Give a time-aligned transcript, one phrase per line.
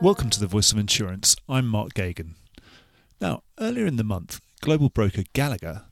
[0.00, 1.34] Welcome to the Voice of Insurance.
[1.48, 2.36] I'm Mark Geoghegan.
[3.20, 5.86] Now, earlier in the month, global broker Gallagher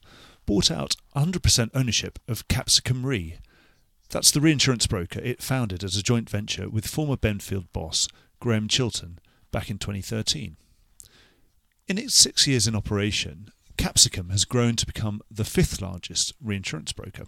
[0.46, 3.38] bought out 100% ownership of Capsicum Re.
[4.10, 8.06] That's the reinsurance broker it founded as a joint venture with former Benfield boss
[8.38, 9.18] Graeme Chilton
[9.50, 10.56] back in 2013.
[11.88, 16.92] In its six years in operation, Capsicum has grown to become the fifth largest reinsurance
[16.92, 17.24] broker.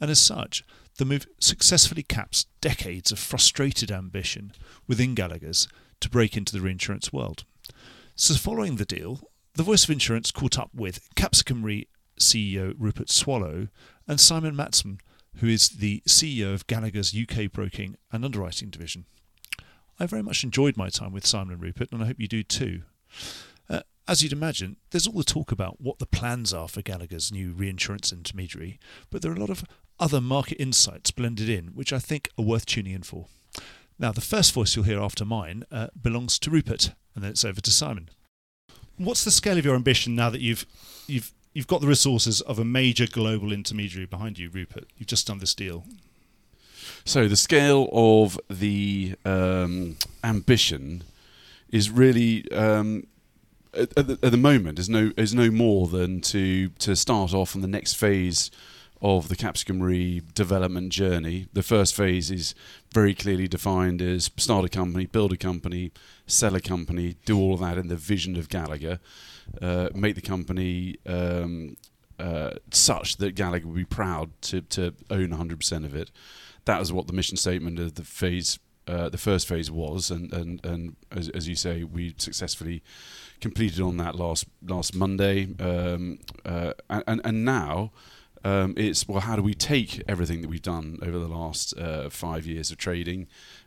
[0.00, 0.64] And as such,
[0.96, 4.52] the move successfully caps decades of frustrated ambition
[4.86, 5.68] within Gallagher's
[6.00, 7.44] to break into the reinsurance world.
[8.14, 9.20] So, following the deal,
[9.54, 11.86] the Voice of Insurance caught up with Capsicum Re
[12.18, 13.68] CEO Rupert Swallow
[14.08, 14.98] and Simon Matson,
[15.36, 19.04] who is the CEO of Gallagher's UK broking and underwriting division.
[19.98, 22.42] I very much enjoyed my time with Simon and Rupert, and I hope you do
[22.42, 22.82] too.
[23.68, 27.32] Uh, as you'd imagine, there's all the talk about what the plans are for Gallagher's
[27.32, 28.78] new reinsurance intermediary,
[29.10, 29.64] but there are a lot of
[29.98, 33.26] other market insights blended in, which I think are worth tuning in for.
[33.98, 37.44] Now, the first voice you'll hear after mine uh, belongs to Rupert, and then it's
[37.44, 38.10] over to Simon.
[38.98, 40.66] What's the scale of your ambition now that you've
[41.06, 44.84] you've you've got the resources of a major global intermediary behind you, Rupert?
[44.96, 45.84] You've just done this deal.
[47.04, 51.04] So the scale of the um, ambition
[51.70, 53.06] is really um,
[53.74, 57.54] at, the, at, the, moment is no is no more than to to start off
[57.54, 58.50] on the next phase
[59.06, 61.46] of the Capsicum Re development journey.
[61.52, 62.56] The first phase is
[62.92, 65.92] very clearly defined as start a company, build a company,
[66.26, 68.98] sell a company, do all of that in the vision of Gallagher,
[69.62, 71.76] uh, make the company um,
[72.18, 76.10] uh, such that Gallagher would be proud to, to own 100% of it.
[76.64, 80.32] That was what the mission statement of the phase, uh, the first phase was, and
[80.32, 82.82] and and as, as you say, we successfully
[83.40, 87.92] completed on that last last Monday, um, uh, and and now.
[88.46, 92.08] Um, it's well, how do we take everything that we've done over the last uh,
[92.08, 93.26] five years of trading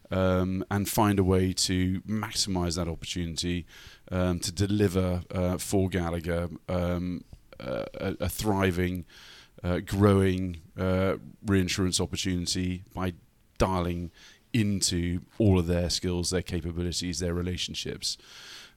[0.10, 3.66] um, and find a way to maximise that opportunity
[4.10, 7.26] um, to deliver uh, for Gallagher um,
[7.60, 9.04] a, a, thriving,
[9.66, 13.12] uh, growing uh, reinsurance opportunity by
[13.58, 14.12] dialing
[14.54, 18.18] into all of their skills, their capabilities, their relationships.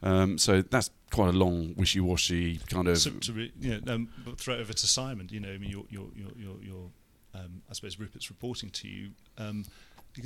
[0.03, 2.99] Um, so that's quite a long, wishy-washy kind of.
[2.99, 5.29] So, to re, you know, um, throw it over to Simon.
[5.31, 6.91] You know, I mean, your your your your, your
[7.35, 9.11] um, I suppose Rupert's reporting to you.
[9.39, 9.65] Um,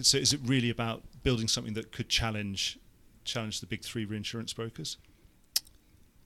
[0.01, 2.79] so, is it really about building something that could challenge
[3.25, 4.97] challenge the big three reinsurance brokers?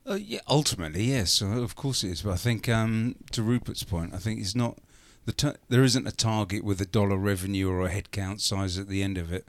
[0.09, 2.23] Uh, yeah, ultimately, yes, of course it is.
[2.23, 4.79] But I think, um, to Rupert's point, I think it's not
[5.27, 8.89] the t- there isn't a target with a dollar revenue or a headcount size at
[8.89, 9.47] the end of it.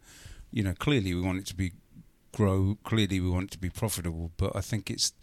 [0.52, 1.72] You know, clearly we want it to be
[2.32, 2.78] grow.
[2.84, 4.32] Clearly, we want it to be profitable.
[4.38, 5.14] But I think it's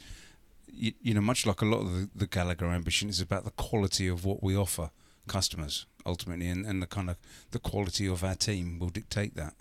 [0.66, 3.50] you, you know much like a lot of the, the Gallagher ambition is about the
[3.52, 4.90] quality of what we offer
[5.26, 7.16] customers ultimately, and, and the kind of
[7.50, 9.54] the quality of our team will dictate that.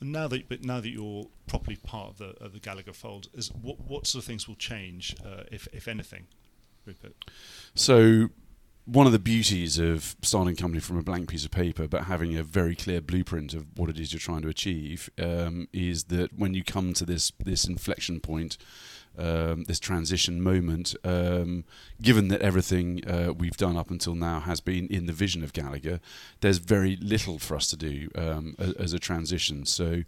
[0.00, 3.52] now that but now that you're properly part of the of the Gallagher fold, is
[3.52, 6.26] what what sort of things will change uh, if if anything,
[6.84, 7.14] Rupert?
[7.74, 8.28] So
[8.90, 12.04] one of the beauties of starting a company from a blank piece of paper, but
[12.04, 16.04] having a very clear blueprint of what it is you're trying to achieve, um, is
[16.04, 18.56] that when you come to this this inflection point,
[19.18, 21.64] um, this transition moment, um,
[22.00, 25.52] given that everything uh, we've done up until now has been in the vision of
[25.52, 26.00] Gallagher,
[26.40, 29.66] there's very little for us to do um, as, as, a transition.
[29.66, 30.04] So,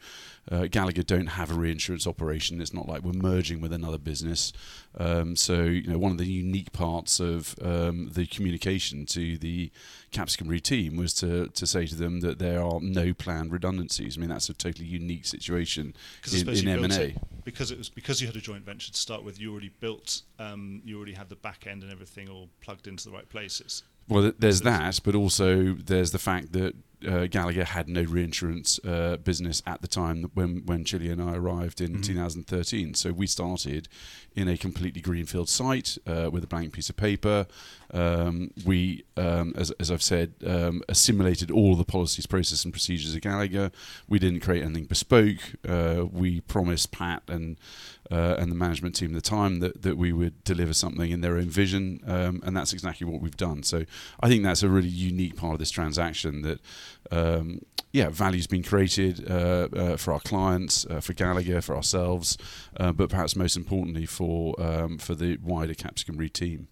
[0.51, 2.61] uh, Gallagher don't have a reinsurance operation.
[2.61, 4.53] It's not like we're merging with another business.
[4.99, 9.71] Um, so, you know, one of the unique parts of um, the communication to the
[10.11, 14.17] Capsicum Re team was to, to say to them that there are no planned redundancies.
[14.17, 15.95] I mean, that's a totally unique situation
[16.33, 17.15] in, in M&A.
[17.45, 20.23] Because it was because you had a joint venture to start with, you already built,
[20.39, 23.83] um, you already had the back end and everything all plugged into the right places.
[24.09, 26.75] Well, there's that, but also there's the fact that
[27.07, 31.35] uh, Gallagher had no reinsurance uh, business at the time when when Chili and I
[31.35, 32.03] arrived in mm-hmm.
[32.03, 32.95] 2013.
[32.95, 33.89] So we started
[34.35, 37.47] in a completely greenfield site uh, with a blank piece of paper.
[37.93, 43.15] Um, we, um, as, as I've said, um, assimilated all the policies, process, and procedures
[43.15, 43.73] of Gallagher.
[44.09, 45.39] We didn't create anything bespoke.
[45.69, 47.57] Uh, we promised Pat and
[48.11, 51.37] uh, and the management team the time that, that we would deliver something in their
[51.37, 53.63] own vision, um, and that's exactly what we've done.
[53.63, 53.85] So
[54.21, 56.61] I think that's a really unique part of this transaction that.
[57.11, 57.61] Um,
[57.93, 62.39] yeah, value's been created uh, uh, for our clients, uh, for Gallagher, for ourselves,
[62.77, 66.69] uh, but perhaps most importantly for um, for the wider Capsicum Re team.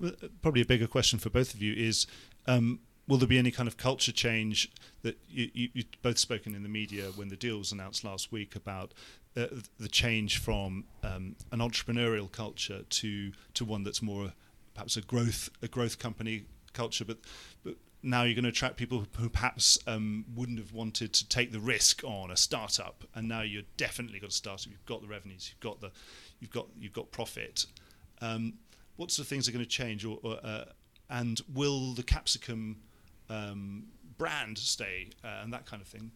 [0.00, 0.10] Uh,
[0.42, 2.06] probably a bigger question for both of you is
[2.46, 2.78] um,
[3.10, 4.70] will there be any kind of culture change
[5.02, 8.54] that you, you, both spoken in the media when the deal was announced last week
[8.54, 8.94] about
[9.36, 9.46] uh,
[9.78, 14.32] the change from um, an entrepreneurial culture to to one that's more
[14.74, 17.18] perhaps a growth a growth company culture but
[17.64, 21.52] but now you're going to attract people who perhaps um, wouldn't have wanted to take
[21.52, 24.70] the risk on a startup, and now you're definitely got a startup.
[24.70, 25.90] You've got the revenues, you've got the,
[26.38, 27.66] you've got you've got profit.
[28.20, 28.54] Um,
[28.96, 30.64] what sort of things are going to change, or, or uh,
[31.08, 32.76] and will the capsicum
[33.28, 33.84] um,
[34.16, 36.10] brand stay uh, and that kind of thing?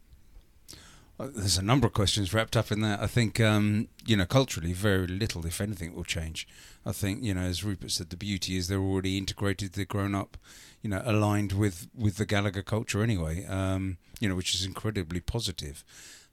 [1.18, 3.00] Uh, There's a number of questions wrapped up in that.
[3.00, 6.46] I think, um, you know, culturally, very little, if anything, will change.
[6.84, 10.14] I think, you know, as Rupert said, the beauty is they're already integrated, they're grown
[10.14, 10.36] up,
[10.82, 15.20] you know, aligned with, with the Gallagher culture anyway, um, you know, which is incredibly
[15.20, 15.84] positive.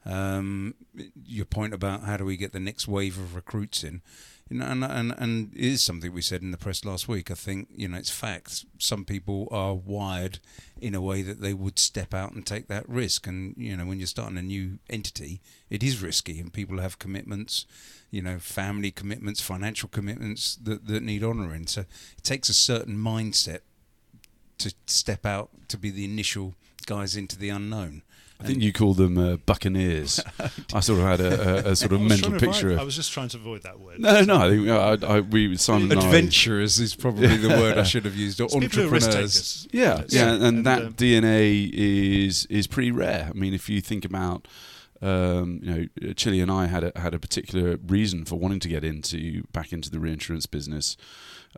[0.03, 0.73] Um,
[1.23, 4.01] your point about how do we get the next wave of recruits in,
[4.59, 7.31] and, and and it is something we said in the press last week.
[7.31, 8.65] I think you know it's facts.
[8.77, 10.39] Some people are wired
[10.79, 13.85] in a way that they would step out and take that risk, and you know
[13.85, 17.65] when you're starting a new entity, it is risky, and people have commitments,
[18.09, 21.67] you know, family commitments, financial commitments that that need honouring.
[21.67, 23.59] So it takes a certain mindset
[24.57, 26.55] to step out to be the initial
[26.85, 28.03] guys into the unknown.
[28.41, 30.19] I think you call them uh, buccaneers.
[30.73, 32.79] I sort of had a, a, a sort of mental picture avoid- of.
[32.79, 33.99] I was just trying to avoid that word.
[33.99, 34.37] No, no.
[34.37, 38.41] I think I, I, we Simon Adventurers is probably the word I should have used,
[38.41, 39.67] or It's people who are risk entrepreneurs.
[39.71, 43.29] Yeah, yeah, and, And, that um, DNA is is pretty rare.
[43.29, 44.47] I mean, if you think about,
[45.01, 48.67] um, you know, Chili and I had a, had a particular reason for wanting to
[48.67, 50.97] get into back into the reinsurance business,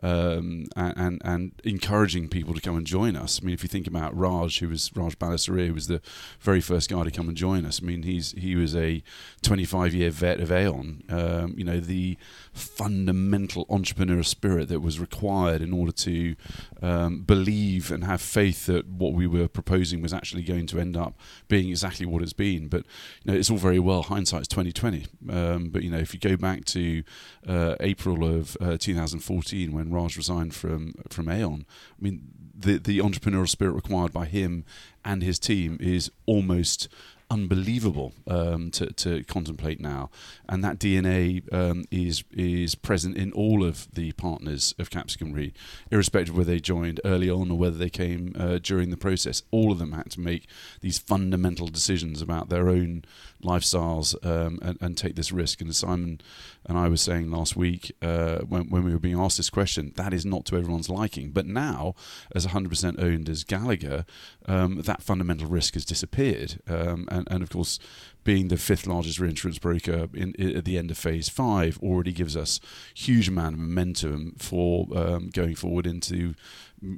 [0.02, 3.40] um, and, and encouraging people to come and join us.
[3.40, 6.00] I mean, if you think about Raj, who was Raj Balasaria, who was the
[6.40, 7.80] very first guy to come and join us.
[7.82, 9.02] I mean, he's he was a
[9.42, 11.02] 25 year vet of Aon.
[11.08, 12.16] Um, you know, the
[12.54, 16.36] fundamental entrepreneur spirit that was required in order to
[16.82, 20.96] um, believe and have faith that what we were proposing was actually going to end
[20.96, 21.18] up
[21.48, 22.68] being exactly what it's been.
[22.68, 22.84] But
[23.24, 25.06] you know, it's all very well hindsight's 2020.
[25.28, 27.02] Um, but you know, if you go back to
[27.46, 32.98] uh, April of uh, 2014 when Raj resigned from from Aon, I mean, the the
[32.98, 34.64] entrepreneurial spirit required by him
[35.04, 36.88] and his team is almost
[37.30, 40.10] unbelievable um, to, to contemplate now,
[40.48, 45.52] and that DNA um, is is present in all of the partners of Capsicum Re,
[45.90, 49.42] irrespective of whether they joined early on or whether they came uh, during the process.
[49.50, 50.46] All of them had to make
[50.80, 53.04] these fundamental decisions about their own
[53.44, 55.60] lifestyles um, and, and take this risk.
[55.60, 56.20] And Simon
[56.66, 59.92] and I were saying last week uh, when, when we were being asked this question,
[59.96, 61.30] that is not to everyone's liking.
[61.30, 61.94] But now,
[62.34, 64.04] as 100% owned as Gallagher,
[64.46, 66.60] um, that fundamental risk has disappeared.
[66.66, 67.78] Um, and, and of course,
[68.24, 72.12] being the fifth largest reinsurance broker in, i at the end of phase five already
[72.12, 72.58] gives us
[72.94, 76.34] huge amount of momentum for um, going forward into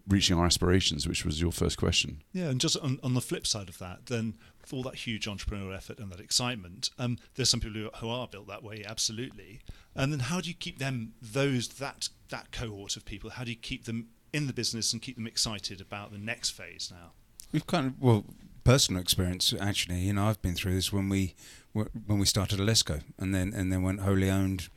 [0.08, 2.22] reaching our aspirations, which was your first question.
[2.32, 4.34] Yeah, and just on, on the flip side of that, then
[4.72, 8.48] all that huge entrepreneurial effort and that excitement, um, there's some people who, are built
[8.48, 9.60] that way, absolutely.
[9.94, 13.50] And then how do you keep them, those that that cohort of people, how do
[13.50, 17.12] you keep them in the business and keep them excited about the next phase now?
[17.52, 18.24] We've kind of well
[18.64, 20.00] personal experience actually.
[20.00, 21.34] You know, I've been through this when we
[21.72, 24.68] when we started Alesco, and then and then went wholly owned.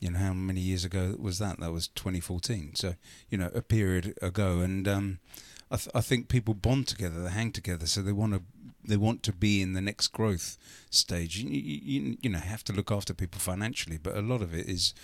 [0.00, 1.58] You know, how many years ago was that?
[1.58, 2.76] That was 2014.
[2.76, 2.94] So
[3.30, 5.18] you know, a period ago, and um,
[5.70, 8.42] I, th- I think people bond together, they hang together, so they want to
[8.84, 10.56] they want to be in the next growth
[10.90, 11.38] stage.
[11.38, 14.68] You, you, you, know, have to look after people financially, but a lot of it
[14.68, 14.94] is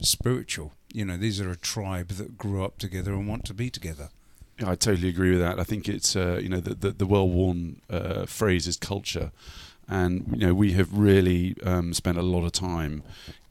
[0.00, 0.72] spiritual.
[0.92, 4.10] You know, these are a tribe that grew up together and want to be together.
[4.58, 5.60] Yeah, I totally agree with that.
[5.60, 9.30] I think it's uh, you know the the, the well worn uh, phrase is culture,
[9.86, 13.02] and you know we have really um, spent a lot of time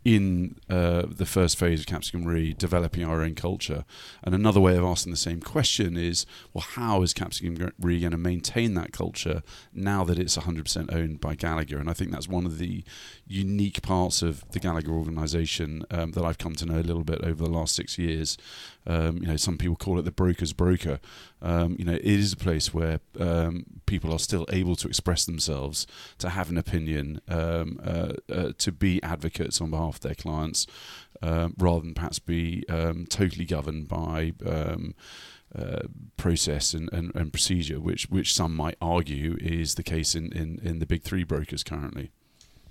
[0.05, 3.85] in uh, the first phase of Capsicum Re developing our own culture.
[4.23, 8.11] And another way of asking the same question is, well, how is Capsicum Re going
[8.11, 9.41] to maintain that culture
[9.73, 11.79] now that it's 100% owned by Gallagher?
[11.79, 12.83] And I think that's one of the
[13.25, 17.23] unique parts of the Gallagher organisation um, that I've come to know a little bit
[17.23, 18.37] over the last six years.
[18.87, 20.99] Um, you know, some people call it the broker's broker.
[21.41, 25.25] Um, you know, it is a place where um, people are still able to express
[25.25, 25.87] themselves,
[26.19, 30.67] to have an opinion, um, uh, uh, to be advocates on behalf of their clients,
[31.21, 34.33] um, rather than perhaps be um, totally governed by.
[35.57, 35.87] Uh,
[36.17, 40.59] process and, and, and procedure, which which some might argue is the case in, in,
[40.61, 42.11] in the big three brokers currently.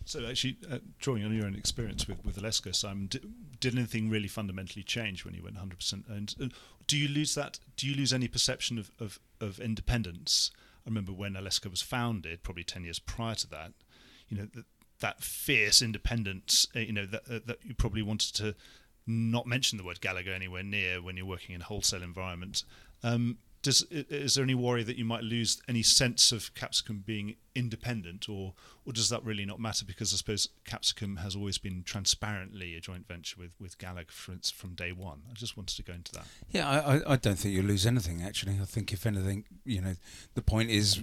[0.04, 3.25] So actually, uh, drawing on your own experience with with Alesco, Simon, did,
[3.61, 6.34] did anything really fundamentally change when you went 100% owned?
[6.38, 6.52] And
[6.87, 7.58] do you lose that?
[7.76, 10.50] Do you lose any perception of, of, of independence?
[10.87, 13.73] I remember when Alesco was founded, probably 10 years prior to that.
[14.28, 14.64] You know that
[15.00, 16.66] that fierce independence.
[16.76, 18.54] uh, You know that uh, that you probably wanted to
[19.06, 22.64] not mention the word Gallagher anywhere near when you're working in a wholesale environment.
[23.02, 27.37] Um, does is there any worry that you might lose any sense of Capsicum being
[27.54, 28.52] independent, or
[28.85, 29.87] or does that really not matter?
[29.87, 34.12] Because I suppose Capsicum has always been transparently a joint venture with with Gallagher
[34.54, 35.23] from day one.
[35.30, 36.26] I just wanted to go into that.
[36.50, 38.59] Yeah, I, I don't think you lose anything actually.
[38.61, 39.94] I think if anything, you know,
[40.35, 41.00] the point is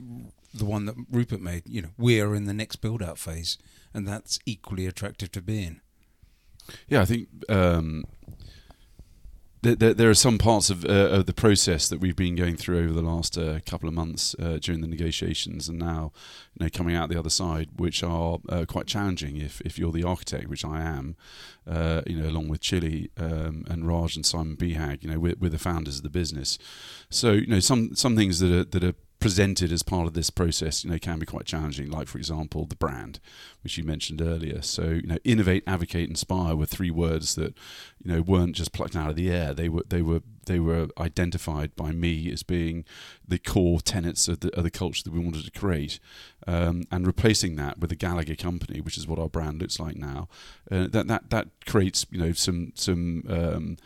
[0.53, 1.63] the one that Rupert made.
[1.65, 3.57] You know, we are in the next build out phase,
[3.91, 5.81] and that's equally attractive to be in.
[6.87, 8.05] Yeah, I think um,
[9.61, 12.85] there, there, are some parts of, uh, of, the process that we've been going through
[12.85, 16.11] over the last uh, couple of months uh, during the negotiations, and now,
[16.57, 19.37] you know, coming out the other side, which are uh, quite challenging.
[19.37, 21.15] If if you're the architect, which I am,
[21.67, 25.35] uh, you know, along with Chili um, and Raj and Simon Behag, you know, we're,
[25.39, 26.57] we're the founders of the business.
[27.09, 30.31] So, you know, some some things that are that are presented as part of this
[30.31, 31.89] process, you know, can be quite challenging.
[31.89, 33.19] Like, for example, the brand,
[33.63, 34.61] which you mentioned earlier.
[34.63, 37.53] So, you know, innovate, advocate, inspire were three words that,
[38.03, 39.53] you know, weren't just plucked out of the air.
[39.53, 42.83] They were they were they were identified by me as being
[43.25, 45.99] the core tenets of the, of the culture that we wanted to create,
[46.47, 49.95] um, and replacing that with the Gallagher company, which is what our brand looks like
[49.95, 50.27] now.
[50.71, 53.23] Uh, that that that creates, you know, some some.
[53.29, 53.77] Um,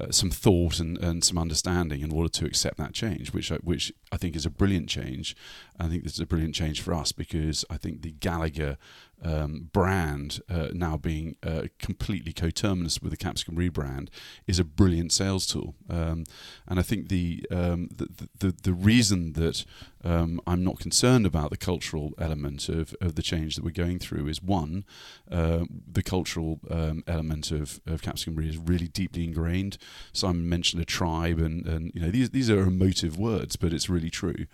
[0.00, 3.56] uh, some thought and, and some understanding in order to accept that change, which I,
[3.56, 5.34] which I think is a brilliant change.
[5.78, 8.78] I think this is a brilliant change for us because I think the Gallagher
[9.22, 14.10] um, brand uh, now being uh, completely coterminous with the Capsicum Re brand
[14.46, 15.74] is a brilliant sales tool.
[15.90, 16.24] Um,
[16.66, 19.64] and I think the, um, the, the, the reason that
[20.04, 23.98] um, I'm not concerned about the cultural element of, of the change that we're going
[23.98, 24.84] through is one,
[25.30, 29.78] uh, the cultural um, element of, of Capsicum Re is really deeply ingrained.
[30.12, 33.88] Simon mentioned a tribe, and, and you know these these are emotive words, but it's
[33.88, 34.46] really true.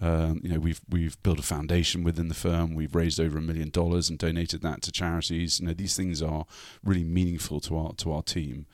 [0.00, 2.74] Um, you know, we've we've built a foundation within the firm.
[2.74, 5.60] We've raised over a million dollars and donated that to charities.
[5.60, 6.46] You know, these things are
[6.82, 8.66] really meaningful to our to our team.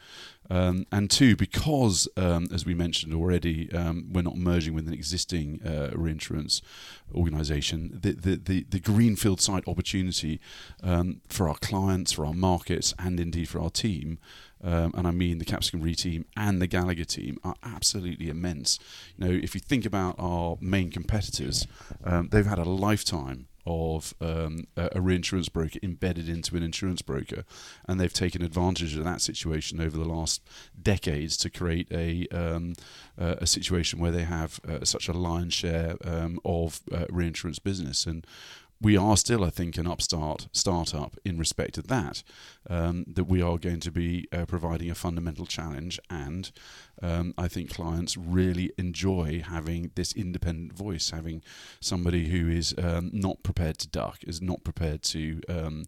[0.51, 4.95] Um, and two, because um, as we mentioned already, um, we're not merging with an
[4.95, 6.63] existing uh, reinsurance
[7.15, 7.99] organisation.
[8.01, 10.41] The, the, the the greenfield site opportunity
[10.83, 14.19] um, for our clients, for our markets, and indeed for our team
[14.63, 18.79] um, and I mean the Capsicum Re team and the Gallagher team, are absolutely immense.
[19.17, 21.67] You know, if you think about our main competitors,
[22.05, 27.45] um, they've had a lifetime of um, a reinsurance broker embedded into an insurance broker,
[27.87, 30.43] and they've taken advantage of that situation over the last
[30.81, 32.73] decades to create a um,
[33.21, 37.59] uh, a situation where they have uh, such a lion's share um, of uh, reinsurance
[37.59, 38.07] business.
[38.07, 38.27] And
[38.81, 42.23] we are still, I think, an upstart startup in respect of that.
[42.71, 46.51] Um, that we are going to be uh, providing a fundamental challenge, and
[47.03, 51.43] um, I think clients really enjoy having this independent voice, having
[51.81, 55.85] somebody who is um, not prepared to duck, is not prepared to um,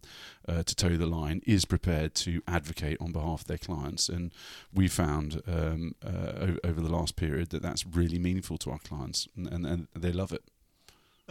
[0.47, 4.33] uh, to toe the line, is prepared to advocate on behalf of their clients, and
[4.73, 9.27] we found um, uh, over the last period that that's really meaningful to our clients,
[9.37, 10.43] and, and, and they love it.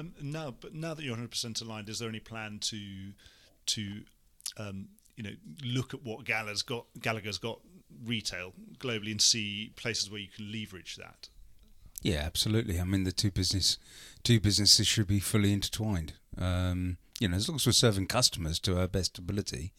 [0.00, 3.12] Um, now, but now that you're 100% aligned, is there any plan to
[3.66, 4.02] to
[4.56, 5.30] um, you know
[5.62, 7.60] look at what Gallagher's got Gallagher's got
[8.04, 11.28] retail globally and see places where you can leverage that?
[12.02, 12.80] Yeah, absolutely.
[12.80, 13.78] I mean, the two business
[14.24, 16.14] two businesses should be fully intertwined.
[16.38, 19.72] Um, you know, as long as we're serving customers to our best ability,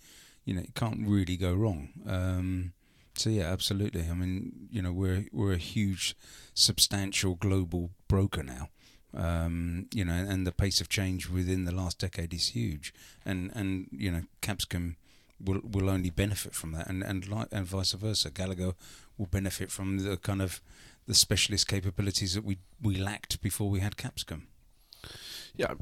[0.45, 1.89] you know, it can't really go wrong.
[2.07, 2.73] Um,
[3.15, 4.07] so yeah, absolutely.
[4.09, 6.15] I mean, you know, we're we're a huge,
[6.53, 8.69] substantial global broker now.
[9.13, 12.94] Um, you know, and the pace of change within the last decade is huge,
[13.25, 14.96] and and you know, Capsicum
[15.44, 18.30] will will only benefit from that, and and like and vice versa.
[18.30, 18.74] Gallagher
[19.18, 20.62] will benefit from the kind of
[21.08, 24.48] the specialist capabilities that we we lacked before we had Capsicum.
[25.56, 25.74] Yeah.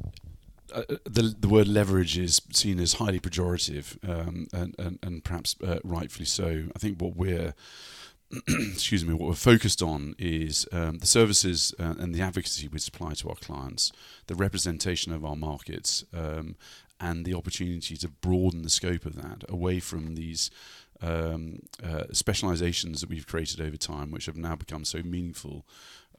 [0.74, 5.24] Uh, uh the the word leverage is seen as highly pejorative, um, and, and and
[5.24, 6.66] perhaps uh, rightfully so.
[6.76, 7.54] I think what we're
[8.48, 12.78] excuse me, what we're focused on is um, the services uh, and the advocacy we
[12.78, 13.92] supply to our clients,
[14.28, 16.56] the representation of our markets, um,
[17.00, 20.52] and the opportunity to broaden the scope of that away from these
[21.02, 25.66] um, uh, specializations that we've created over time, which have now become so meaningful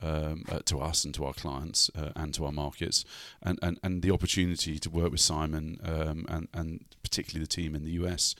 [0.02, 3.04] um, uh, to us and to our clients uh, and to our markets,
[3.42, 7.74] and, and, and the opportunity to work with Simon um, and, and particularly the team
[7.74, 8.34] in the US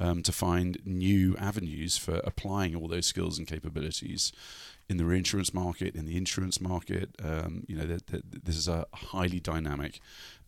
[0.00, 4.32] um, to find new avenues for applying all those skills and capabilities
[4.88, 7.10] in the reinsurance market, in the insurance market.
[7.22, 10.00] Um, you know, this is a highly dynamic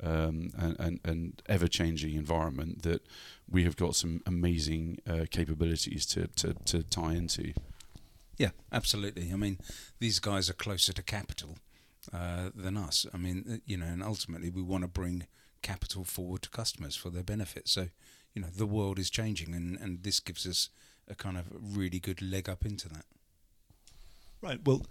[0.02, 3.06] um, and, and, and ever changing environment that
[3.50, 7.54] we have got some amazing uh, capabilities to, to, to tie into.
[8.36, 9.32] Yeah, absolutely.
[9.32, 9.58] I mean,
[9.98, 11.56] these guys are closer to capital
[12.12, 13.06] uh, than us.
[13.12, 15.26] I mean, uh, you know, and ultimately we want to bring
[15.62, 17.68] capital forward to customers for their benefit.
[17.68, 17.88] So,
[18.34, 20.68] you know, the world is changing, and, and this gives us
[21.08, 23.06] a kind of really good leg up into that.
[24.42, 24.60] Right.
[24.64, 24.86] Well,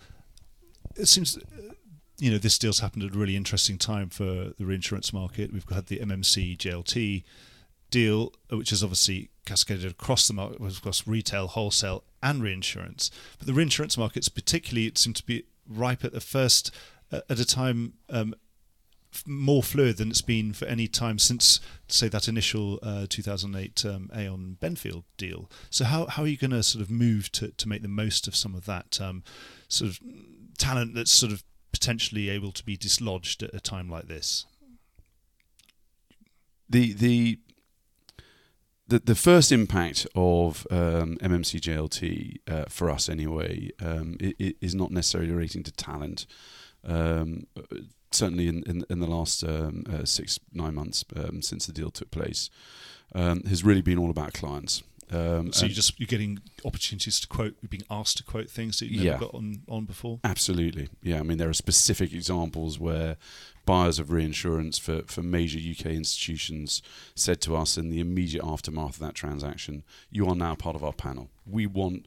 [0.95, 1.73] it seems, uh,
[2.17, 5.53] you know, this deal's happened at a really interesting time for the reinsurance market.
[5.53, 7.23] We've had the MMC JLT
[7.95, 13.09] deal, which is obviously cascaded across the market, across retail, wholesale, and reinsurance.
[13.39, 16.71] But the reinsurance markets, particularly, it seemed to be ripe at the first,
[17.09, 18.35] uh, at a time um,
[19.25, 24.09] more fluid than it's been for any time since, say, that initial uh, 2008 um,
[24.13, 25.49] Aon Benfield deal.
[25.69, 28.27] So how how are you going to sort of move to to make the most
[28.27, 29.23] of some of that um,
[29.69, 30.01] sort of
[30.57, 34.45] talent that's sort of potentially able to be dislodged at a time like this?
[36.69, 37.39] The the
[38.87, 44.55] the, the first impact of um, MMC JLT uh, for us anyway um, it, it
[44.61, 46.25] is not necessarily relating to talent.
[46.83, 47.47] Um,
[48.11, 51.89] certainly in, in, in the last um, uh, six, nine months um, since the deal
[51.89, 52.49] took place,
[53.13, 54.83] um, has really been all about clients.
[55.11, 58.79] Um, so you just you're getting opportunities to quote, you're being asked to quote things
[58.79, 59.19] that you never Yeah.
[59.19, 60.19] got on, on before.
[60.23, 61.19] Absolutely, yeah.
[61.19, 63.17] I mean, there are specific examples where
[63.65, 66.81] buyers of reinsurance for, for major UK institutions
[67.15, 70.83] said to us in the immediate aftermath of that transaction, "You are now part of
[70.83, 71.29] our panel.
[71.45, 72.05] We want."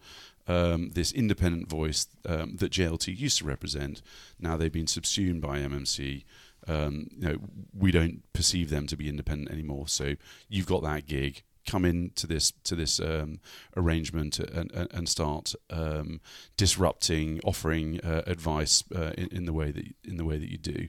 [0.50, 4.00] Um, this independent voice um, that JLT used to represent,
[4.40, 6.24] now they've been subsumed by MMC.
[6.66, 7.36] Um, you know,
[7.78, 9.88] we don't perceive them to be independent anymore.
[9.88, 10.14] So
[10.48, 11.42] you've got that gig.
[11.68, 13.40] Come in to this to this um,
[13.76, 16.20] arrangement and, and, and start um,
[16.56, 20.56] disrupting, offering uh, advice uh, in, in the way that in the way that you
[20.56, 20.88] do.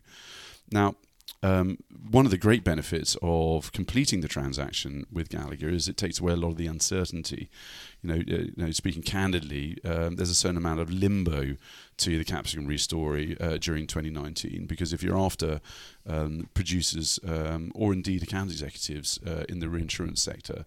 [0.71, 0.95] Now,
[1.41, 1.77] um,
[2.11, 6.33] one of the great benefits of completing the transaction with Gallagher is it takes away
[6.33, 7.49] a lot of the uncertainty.
[8.01, 11.55] You know, uh, you know speaking candidly, um, there's a certain amount of limbo
[11.99, 15.59] to the Capsicum story uh, during 2019 because if you're after
[16.07, 20.63] um, producers um, or indeed account executives uh, in the reinsurance sector,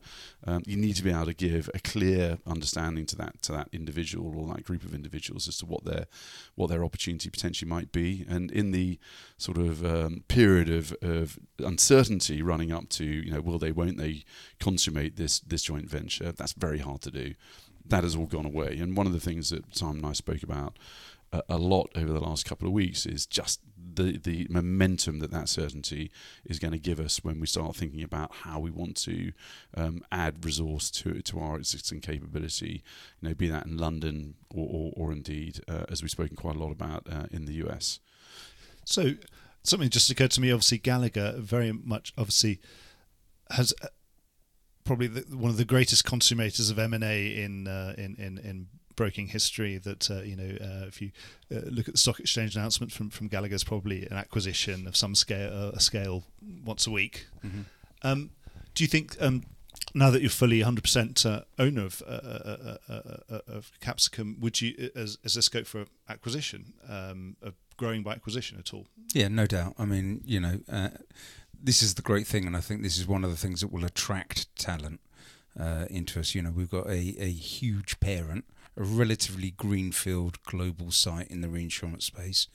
[0.46, 3.68] um, you need to be able to give a clear understanding to that to that
[3.72, 6.06] individual or that group of individuals as to what their
[6.54, 8.26] what their opportunity potentially might be.
[8.28, 8.98] And in the
[9.38, 13.96] sort of um, period of, of uncertainty running up to you know will they won't
[13.96, 14.24] they
[14.60, 17.21] consummate this this joint venture, that's very hard to do.
[17.86, 18.78] That has all gone away.
[18.78, 20.78] And one of the things that Simon and I spoke about
[21.32, 23.60] a, a lot over the last couple of weeks is just
[23.94, 26.10] the the momentum that that certainty
[26.44, 29.32] is going to give us when we start thinking about how we want to
[29.76, 32.82] um, add resource to to our existing capability.
[33.20, 36.56] You know, be that in London or or, or indeed uh, as we've spoken quite
[36.56, 38.00] a lot about uh, in the US.
[38.84, 39.12] So
[39.62, 40.50] something just occurred to me.
[40.50, 42.60] Obviously, Gallagher very much obviously
[43.50, 43.88] has uh,
[44.84, 48.38] probably the, one of the greatest consummators of M and A in, uh, in in
[48.38, 48.66] in
[48.96, 49.78] broking history.
[49.78, 51.10] That uh, you know, uh, if you
[51.54, 55.14] uh, look at the stock exchange announcement from from Gallagher's, probably an acquisition of some
[55.14, 56.24] scale, uh, a scale
[56.64, 57.26] once a week.
[58.02, 58.30] Um,
[58.74, 59.16] do you think?
[59.20, 59.44] Um,
[59.94, 62.92] now that you're fully 100% uh, owner of, uh, uh, uh,
[63.30, 67.36] uh, of Capsicum, would you, as is there scope for acquisition, um,
[67.76, 68.86] growing by acquisition at all?
[69.12, 69.74] Yeah, no doubt.
[69.78, 70.90] I mean, you know, uh,
[71.62, 73.72] this is the great thing, and I think this is one of the things that
[73.72, 75.00] will attract talent
[75.58, 76.34] uh, into us.
[76.34, 78.44] You know, we've got a, a huge parent,
[78.76, 82.48] a relatively greenfield global site in the reinsurance space,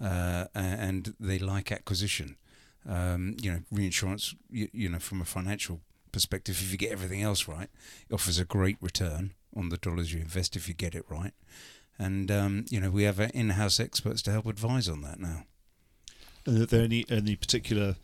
[0.00, 2.36] uh, and they like acquisition.
[2.88, 5.80] Um, you know, reinsurance, you, you know, from a financial
[6.12, 7.68] perspective, if you get everything else right,
[8.08, 11.32] it offers a great return on the dollars you invest if you get it right.
[11.98, 15.44] And um, you know, we have uh, in-house experts to help advise on that now.
[16.46, 17.96] Are there any any particular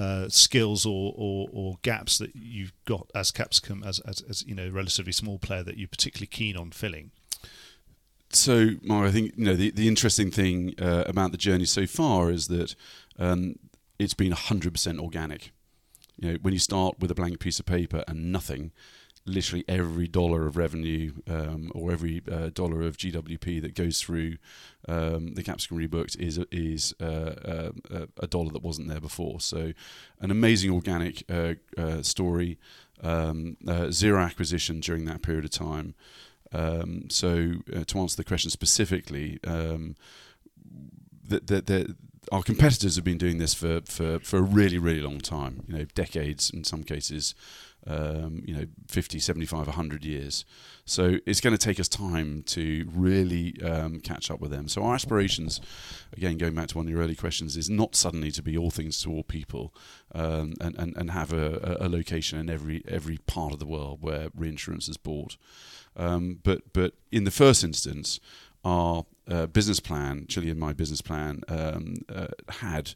[0.00, 4.54] uh, skills or, or, or gaps that you've got as Capsicum as, as as you
[4.54, 7.10] know relatively small player that you're particularly keen on filling?
[8.30, 11.86] So, Mark, I think you know the, the interesting thing uh, about the journey so
[11.86, 12.74] far is that
[13.18, 13.56] um,
[13.98, 15.52] it's been 100% organic.
[16.16, 18.72] You know, when you start with a blank piece of paper and nothing,
[19.26, 24.36] literally every dollar of revenue um, or every uh, dollar of GWP that goes through
[24.88, 29.40] um, the Capsicum Rebooked is is uh, uh, a dollar that wasn't there before.
[29.40, 29.72] So,
[30.20, 32.58] an amazing organic uh, uh, story.
[33.02, 35.94] Um, uh, zero acquisition during that period of time.
[36.52, 37.54] Um, so,
[37.86, 39.96] to answer the question specifically, um,
[41.26, 41.96] the, the, the,
[42.30, 45.78] our competitors have been doing this for, for, for a really, really long time, you
[45.78, 47.34] know, decades in some cases,
[47.86, 50.44] um, you know, 50, 75, 100 years.
[50.84, 54.68] So it's going to take us time to really um, catch up with them.
[54.68, 55.60] So our aspirations,
[56.12, 58.70] again, going back to one of your early questions, is not suddenly to be all
[58.70, 59.74] things to all people
[60.14, 64.02] um, and, and, and have a, a location in every, every part of the world
[64.02, 65.36] where reinsurance is bought.
[65.96, 68.20] Um, but but in the first instance,
[68.64, 72.94] our uh, business plan, Chili and my business plan, um, uh, had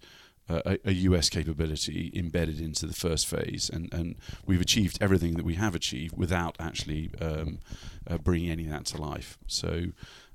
[0.48, 5.34] uh, a, a US capability embedded into the first phase, and, and we've achieved everything
[5.34, 7.60] that we have achieved without actually um,
[8.06, 9.38] uh, bringing any of that to life.
[9.46, 9.86] So.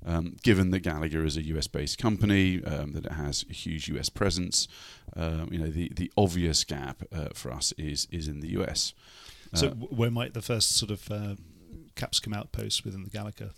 [0.02, 4.08] Um, given that Gallagher is a US-based company, um, that it has a huge US
[4.08, 4.66] presence,
[5.14, 8.94] um, you know the, the obvious gap uh, for us is is in the US.
[9.54, 11.34] So, w- where might the first sort of uh,
[11.96, 13.50] Capsicum outpost within the Gallagher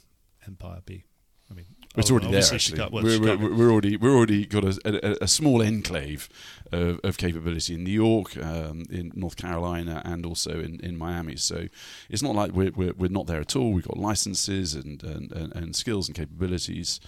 [0.46, 1.04] empire be?
[1.50, 2.40] I mean, It's oh, already there.
[2.40, 6.28] Actually, Chica- well, we're, we're, we're already we're already got a, a, a small enclave
[6.72, 11.36] of, of capability in New York, um, in North Carolina, and also in, in Miami.
[11.36, 11.68] So
[12.08, 13.72] it's not like we're, we're we're not there at all.
[13.72, 16.98] We've got licenses and and, and, and skills and capabilities,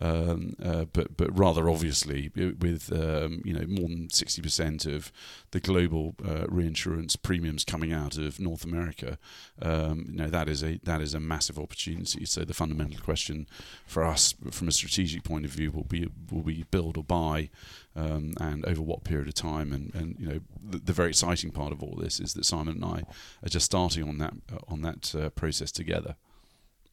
[0.00, 5.12] um, uh, but but rather obviously with um, you know more than sixty percent of
[5.50, 9.18] the global uh, reinsurance premiums coming out of North America,
[9.60, 12.24] um, you know that is a that is a massive opportunity.
[12.24, 13.48] So the fundamental question
[13.86, 17.50] for us, from a strategic point of view, will be will be build or buy,
[17.96, 19.72] um, and over what period of time.
[19.72, 22.82] And, and you know the, the very exciting part of all this is that Simon
[22.82, 23.02] and I
[23.42, 26.16] are just starting on that uh, on that uh, process together.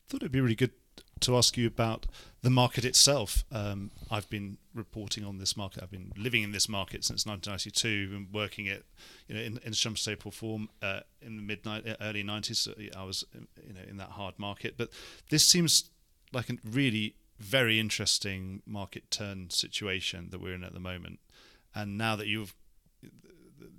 [0.08, 0.72] thought it'd be really good
[1.21, 2.06] to ask you about
[2.41, 3.43] the market itself.
[3.51, 5.82] Um, I've been reporting on this market.
[5.82, 8.86] I've been living in this market since 1992 and working it,
[9.28, 11.60] you know, in, in some shape or form uh, in the mid
[12.01, 12.95] early 90s.
[12.95, 14.75] I was, you know, in that hard market.
[14.78, 14.89] But
[15.30, 15.89] this seems
[16.34, 21.19] like a really very interesting market turn situation that we're in at the moment.
[21.73, 22.56] And now that you've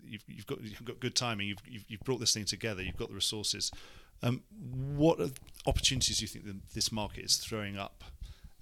[0.05, 1.49] you've, you've got you've got good timing.
[1.49, 2.83] You've, you've you've brought this thing together.
[2.83, 3.71] You've got the resources.
[4.23, 4.43] Um,
[4.97, 5.19] what
[5.67, 8.05] opportunities do you think that this market is throwing up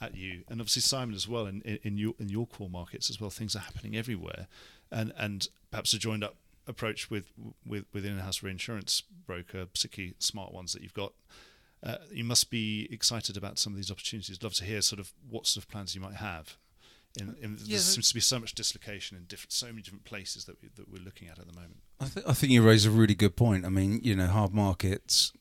[0.00, 0.42] at you?
[0.48, 3.30] And obviously Simon as well in, in, in your in your core markets as well.
[3.30, 4.48] Things are happening everywhere,
[4.90, 6.36] and and perhaps a joined up
[6.66, 7.32] approach with
[7.66, 11.12] with with in-house reinsurance broker, particularly smart ones that you've got.
[11.82, 14.38] Uh, you must be excited about some of these opportunities.
[14.38, 16.56] I'd love to hear sort of what sort of plans you might have.
[17.20, 20.04] In, in, Yeah, there seems to be so much dislocation in different, so many different
[20.04, 21.76] places that, we, that we're looking at at the moment.
[22.00, 23.64] I, th- I think you raise a really good point.
[23.64, 25.32] I mean, you know, hard markets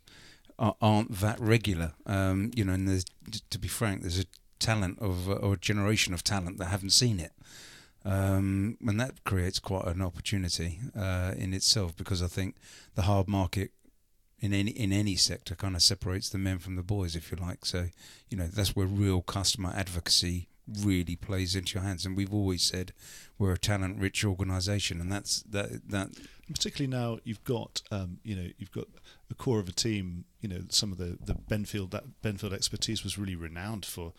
[0.59, 1.93] are, aren't that regular.
[2.05, 3.05] Um, you know, and there's,
[3.49, 4.25] to be frank, there's a
[4.59, 7.31] talent of or a generation of talent that haven't seen it,
[8.05, 12.55] um, and that creates quite an opportunity uh, in itself because I think
[12.95, 13.71] the hard market
[14.39, 17.37] in any in any sector kind of separates the men from the boys, if you
[17.37, 17.65] like.
[17.65, 17.87] So,
[18.29, 22.05] you know, that's where real customer advocacy really plays into your hands.
[22.05, 22.93] And we've always said
[23.37, 26.09] we're a talent-rich organisation, and that's that that
[26.51, 28.87] particularly now you've got um, you know you've got
[29.33, 33.03] a core of a team you know some of the the Benfield that Benfield expertise
[33.03, 34.13] was really renowned for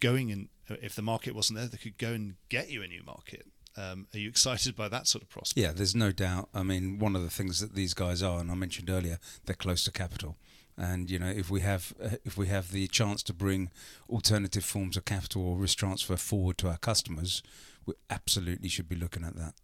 [0.00, 3.02] going in if the market wasn't there they could go and get you a new
[3.04, 6.50] market um, are you excited by that sort of prospect Yeah, there's no doubt.
[6.52, 9.56] I mean, one of the things that these guys are, and I mentioned earlier, they're
[9.56, 10.36] close to capital.
[10.76, 13.70] And you know, if we have uh, if we have the chance to bring
[14.08, 17.42] alternative forms of capital or risk transfer forward to our customers,
[17.86, 19.54] we absolutely should be looking at that.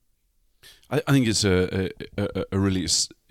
[0.90, 2.86] I, I think it's a, a, a, really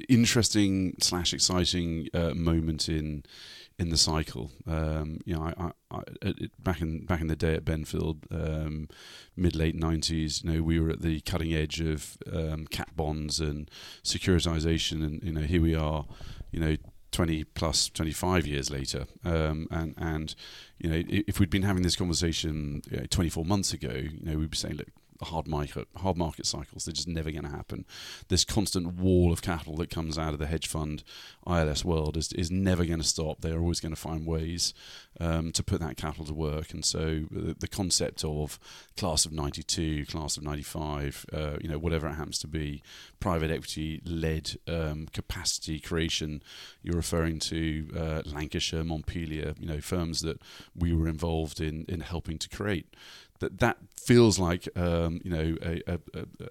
[0.10, 3.24] interesting slash exciting uh, moment in
[3.80, 4.52] in the cycle.
[4.66, 8.88] Um, you know, I, I, I, back in back in the day at Benfield, um,
[9.36, 13.40] mid late nineties, you know, we were at the cutting edge of um, cat bonds
[13.40, 13.70] and
[14.04, 16.06] securitization, and you know, here we are,
[16.52, 16.76] you know.
[17.14, 20.36] 20 plus 25 years later um, and and
[20.78, 24.38] you know if we'd been having this conversation you know, 24 months ago you know
[24.38, 24.90] we'd be saying look
[25.26, 27.86] hard market hard market cycles they're just never going to happen.
[28.28, 31.04] This constant wall of capital that comes out of the hedge fund
[31.46, 33.42] ILS world is, is never going to stop.
[33.42, 34.74] They're always going to find ways
[35.20, 36.74] um, to put that capital to work.
[36.74, 38.60] And so the, the concept of
[38.96, 42.82] class of 92 class of 95 uh, you know whatever it happens to be
[43.20, 46.42] private equity led um, capacity creation
[46.82, 50.42] you're referring to uh, Lancashire Montpelier you know firms that
[50.76, 52.88] we were involved in in helping to create
[53.40, 56.00] that that feels like um, you know a, a,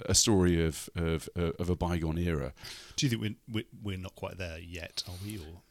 [0.06, 2.52] a- story of, of of a bygone era.
[2.96, 5.62] do you think we're, we're, not quite there yet are we or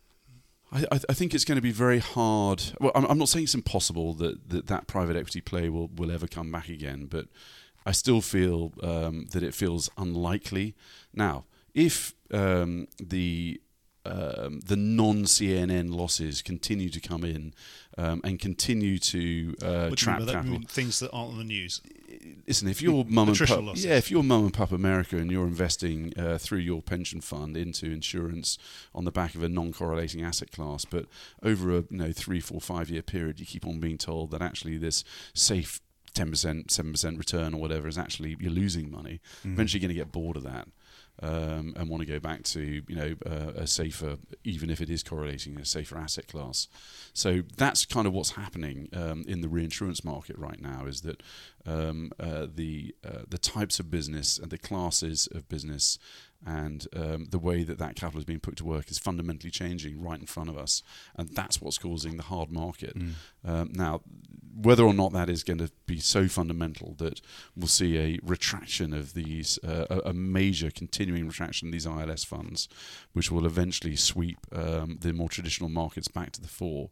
[0.71, 2.63] I, I, I think it's going to be very hard.
[2.81, 6.11] Well, I'm, I'm not saying it's impossible that, that that private equity play will, will
[6.11, 7.27] ever come back again, but
[7.85, 10.75] I still feel um, that it feels unlikely.
[11.13, 13.61] Now, if um, the
[14.05, 17.53] um, the non CNN losses continue to come in
[17.97, 20.31] um, and continue to uh, what do you trap mean that?
[20.33, 20.59] You capital.
[20.59, 21.81] mean things that aren't on the news
[22.47, 23.85] listen, if you're mum and Attritional pup, losses.
[23.85, 27.57] yeah, if you're mum and pup America and you're investing uh, through your pension fund
[27.57, 28.57] into insurance
[28.93, 31.05] on the back of a non-correlating asset class, but
[31.43, 34.41] over a you know three, four, five year period, you keep on being told that
[34.41, 35.03] actually this
[35.33, 35.81] safe.
[36.13, 39.19] 10%, 7% return or whatever is actually you're losing money.
[39.43, 40.69] Eventually, you're going to get bored of that
[41.21, 44.89] um, and want to go back to you know uh, a safer, even if it
[44.89, 46.67] is correlating a safer asset class.
[47.13, 50.85] So that's kind of what's happening um, in the reinsurance market right now.
[50.85, 51.23] Is that
[51.65, 55.97] um, uh, the uh, the types of business and the classes of business
[56.45, 60.01] and um, the way that that capital is being put to work is fundamentally changing
[60.01, 60.83] right in front of us,
[61.15, 62.97] and that's what's causing the hard market.
[62.97, 63.13] Mm.
[63.43, 64.01] Um, now,
[64.55, 67.19] whether or not that is going to be so fundamental that
[67.55, 72.69] we'll see a retraction of these, uh, a, major continuing retraction of these ILS funds,
[73.13, 76.89] which will eventually sweep um, the more traditional markets back to the fore.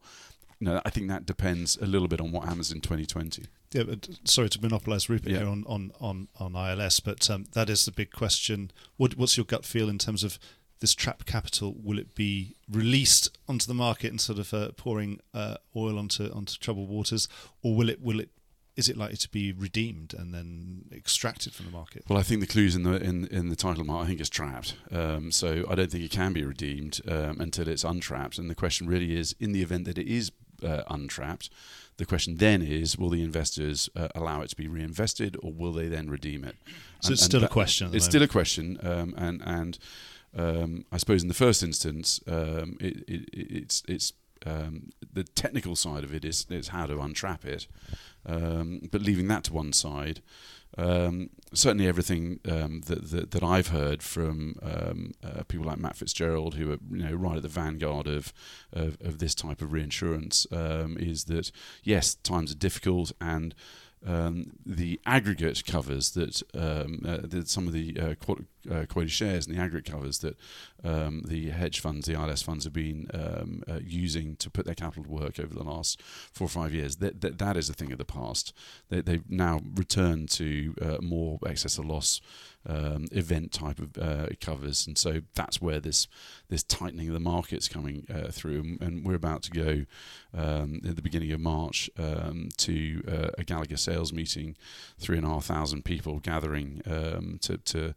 [0.59, 3.45] You know, I think that depends a little bit on what happens in 2020.
[3.73, 5.39] Yeah, but sorry to monopolise Rupert Yeah.
[5.39, 8.71] here on, on, on, on ILS, but um, that is the big question.
[8.97, 10.37] What, what's your gut feel in terms of
[10.83, 11.73] this trapped capital?
[11.81, 16.29] Will it be released onto the market and sort of uh, pouring uh, oil onto
[16.33, 17.29] onto troubled waters,
[17.63, 18.29] or will it will it
[18.75, 22.03] is it likely to be redeemed and then extracted from the market?
[22.09, 24.03] Well, I think the clues in the in in the title mark.
[24.03, 24.75] I think it's trapped.
[24.91, 28.37] Um, so I don't think it can be redeemed um, until it's untrapped.
[28.37, 31.49] And the question really is, in the event that it is uh, untrapped,
[31.95, 35.71] the question then is, will the investors uh, allow it to be reinvested, or will
[35.71, 36.57] they then redeem it?
[36.99, 37.87] So And- it's still a question.
[37.87, 38.03] It's moment.
[38.11, 39.77] still a question, um, and and
[40.35, 44.13] um, I suppose in the first instance, um, it, it, it's it's
[44.45, 47.67] um, the technical side of it is is how to untrap it,
[48.25, 50.21] um, but leaving that to one side.
[50.75, 56.55] Um, certainly, everything um, that, that that I've heard from uh, people like Matt Fitzgerald,
[56.55, 58.33] who are you know right at the vanguard of
[58.71, 61.51] of, of this type of reinsurance, is that
[61.83, 63.53] yes, times are difficult and
[64.05, 69.11] um, the aggregate covers that, um, uh, that some of the uh, quote, uh, quoted
[69.11, 70.35] shares and the aggregate covers that
[70.83, 74.75] um, the hedge funds, the ILS funds, have been um, uh, using to put their
[74.75, 76.97] capital to work over the last four or five years.
[76.97, 78.53] That that, that is a thing of the past.
[78.89, 82.21] They, they've now returned to uh, more excess of loss
[82.65, 86.07] um, event type of uh, covers, and so that's where this
[86.49, 89.85] this tightening of the market's coming uh, through, and, we're about to go
[90.33, 94.55] um, at the beginning of March um, to uh, a Gallagher sales meeting,
[94.97, 97.95] three and a half thousand people gathering um, to, to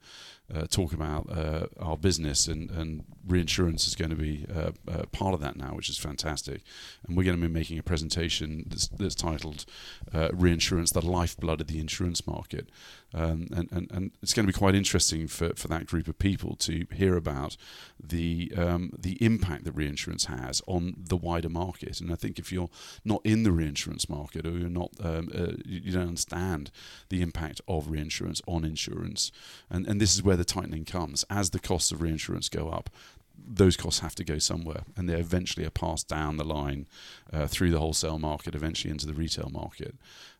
[0.54, 5.02] uh, talk about uh, our business, and, and reinsurance is going to be uh, uh,
[5.10, 6.62] part of that now, which is fantastic.
[7.06, 9.64] And we're going to be making a presentation that's, that's titled
[10.14, 12.68] uh, "Reinsurance: The Lifeblood of the Insurance Market,"
[13.12, 16.18] um, and, and and it's going to be quite interesting for, for that group of
[16.18, 17.56] people to hear about
[17.98, 22.00] the um, the impact that reinsurance has on the wider market.
[22.00, 22.70] And I think if you're
[23.04, 25.28] not in the reinsurance market or you're not um,
[25.64, 26.70] you you don't understand
[27.08, 29.32] the impact of reinsurance on insurance,
[29.68, 32.90] and and this is where the tightening comes as the costs of reinsurance go up.
[33.48, 36.88] Those costs have to go somewhere, and they eventually are passed down the line
[37.32, 39.94] uh, through the wholesale market, eventually into the retail market.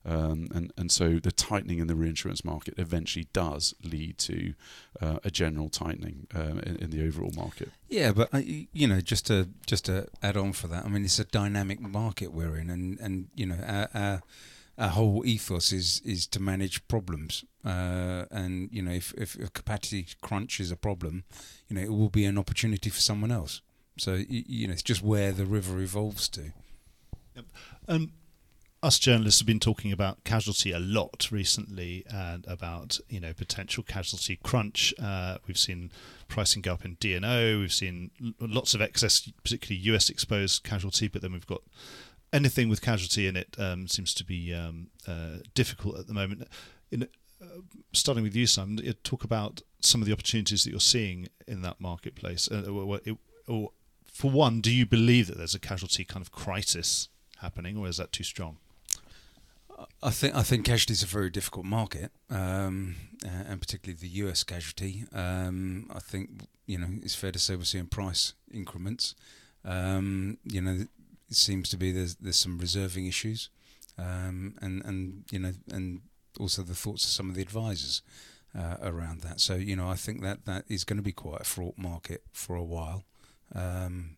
[0.05, 4.55] Um, and, and so the tightening in the reinsurance market eventually does lead to
[5.01, 7.71] uh, a general tightening um, in, in the overall market.
[7.89, 11.05] Yeah, but uh, you know, just to just to add on for that, I mean,
[11.05, 14.23] it's a dynamic market we're in, and and you know, our our,
[14.79, 19.51] our whole ethos is is to manage problems, uh, and you know, if if a
[19.51, 21.25] capacity crunch is a problem,
[21.69, 23.61] you know, it will be an opportunity for someone else.
[23.99, 26.53] So you know, it's just where the river evolves to.
[27.89, 28.13] Um,
[28.83, 33.83] us journalists have been talking about casualty a lot recently, and about you know potential
[33.83, 34.95] casualty crunch.
[35.03, 35.91] Uh, we've seen
[36.29, 37.59] pricing go up in D&O.
[37.59, 41.09] We've seen lots of excess, particularly US exposed casualty.
[41.09, 41.63] But then we've got
[42.33, 46.47] anything with casualty in it um, seems to be um, uh, difficult at the moment.
[46.93, 47.09] In,
[47.93, 51.81] starting with you, Simon, talk about some of the opportunities that you're seeing in that
[51.81, 52.49] marketplace.
[52.51, 53.19] Uh, or, or-
[53.49, 53.71] or
[54.13, 57.99] for one, do you believe that there's a casualty kind of crisis happening, or is
[57.99, 58.57] that too strong?
[60.03, 64.43] I think I think casualty is a very difficult market, um, and particularly the US
[64.43, 65.05] casualty.
[65.13, 69.15] Um, I think you know it's fair to say we're seeing price increments.
[69.65, 70.87] Um, you know,
[71.29, 73.51] it seems to be there's there's some reserving issues,
[73.99, 76.01] um, and and you know, and
[76.39, 78.03] also the thoughts of some of the advisors
[78.57, 79.41] uh, around that.
[79.41, 82.23] So you know, I think that that is going to be quite a fraught market
[82.33, 83.05] for a while.
[83.55, 84.17] Um,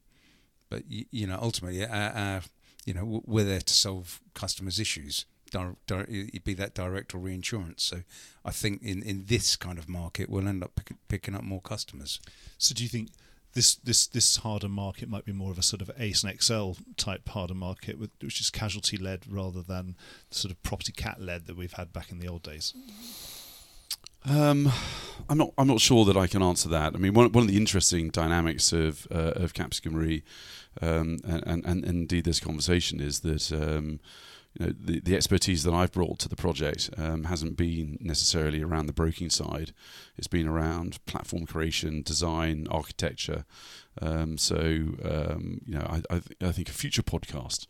[0.71, 2.43] but y- you know, ultimately, our, our
[2.85, 5.27] you know, we're there to solve customers' issues,
[6.45, 7.83] be that direct or reinsurance.
[7.85, 8.03] So
[8.45, 11.61] I think in, in this kind of market, we'll end up pick, picking up more
[11.61, 12.21] customers.
[12.59, 13.11] So do you think
[13.55, 16.73] this this this harder market might be more of a sort of Ace and XL
[16.97, 19.97] type harder market, with, which is casualty led rather than
[20.31, 22.75] sort of property cat led that we've had back in the old days?
[24.25, 24.71] Um,
[25.29, 25.53] I'm not.
[25.57, 26.95] I'm not sure that I can answer that.
[26.95, 30.23] I mean, one, one of the interesting dynamics of uh, of Capsicum Re,
[30.83, 34.01] um, and, and and indeed this conversation is that um,
[34.59, 38.63] you know, the, the expertise that I've brought to the project um, hasn't been necessarily
[38.63, 39.73] around the broking side.
[40.17, 43.45] It's been around platform creation, design, architecture.
[44.01, 47.67] Um, so um, you know, I, I, th- I, think a future podcast,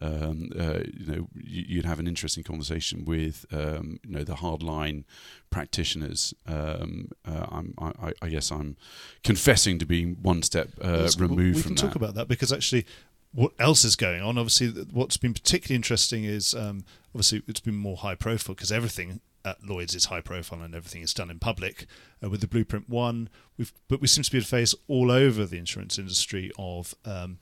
[0.00, 4.34] um, uh, you know, you, would have an interesting conversation with um, you know the
[4.34, 5.04] hardline
[5.48, 6.34] practitioners.
[6.46, 8.76] Um, uh, I, I, guess I'm
[9.24, 12.84] confessing to being one step uh, removed we from can talk about that because actually
[13.32, 14.38] what else is going on.
[14.38, 19.20] Obviously, what's been particularly interesting is um, obviously it's been more high profile because everything
[19.44, 21.86] at Lloyd's is high profile and everything is done in public.
[22.22, 25.44] Uh, with the Blueprint One, we've but we seem to be a face all over
[25.46, 26.94] the insurance industry of.
[27.04, 27.38] Um,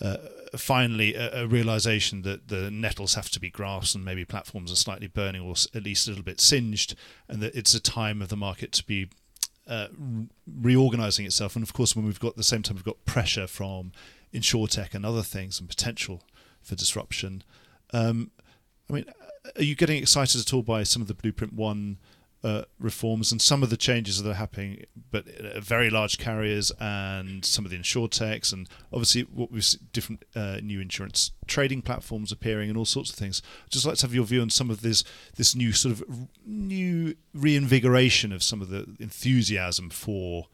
[0.00, 0.16] uh,
[0.56, 4.76] finally, a, a, realization that the nettles have to be grasped and maybe platforms are
[4.76, 6.94] slightly burning or at least a little bit singed,
[7.28, 9.08] and that it's a time of the market to be
[9.66, 9.88] uh,
[10.46, 11.56] reorganizing itself.
[11.56, 13.90] And of course, when we've got the same time, we've got pressure from
[14.32, 16.22] insurtech and other things and potential
[16.62, 17.42] for disruption.
[17.92, 18.30] Um,
[18.90, 19.04] I mean,
[19.56, 21.98] are you getting excited at all by some of the Blueprint One
[22.44, 26.70] uh, reforms and some of the changes that are happening, but uh, very large carriers
[26.78, 32.30] and some of the insurtechs and obviously what we've different uh, new insurance trading platforms
[32.30, 33.42] appearing and all sorts of things.
[33.70, 35.02] Just like to have your view on some of this
[35.36, 40.46] this new sort of new reinvigoration of some of the enthusiasm for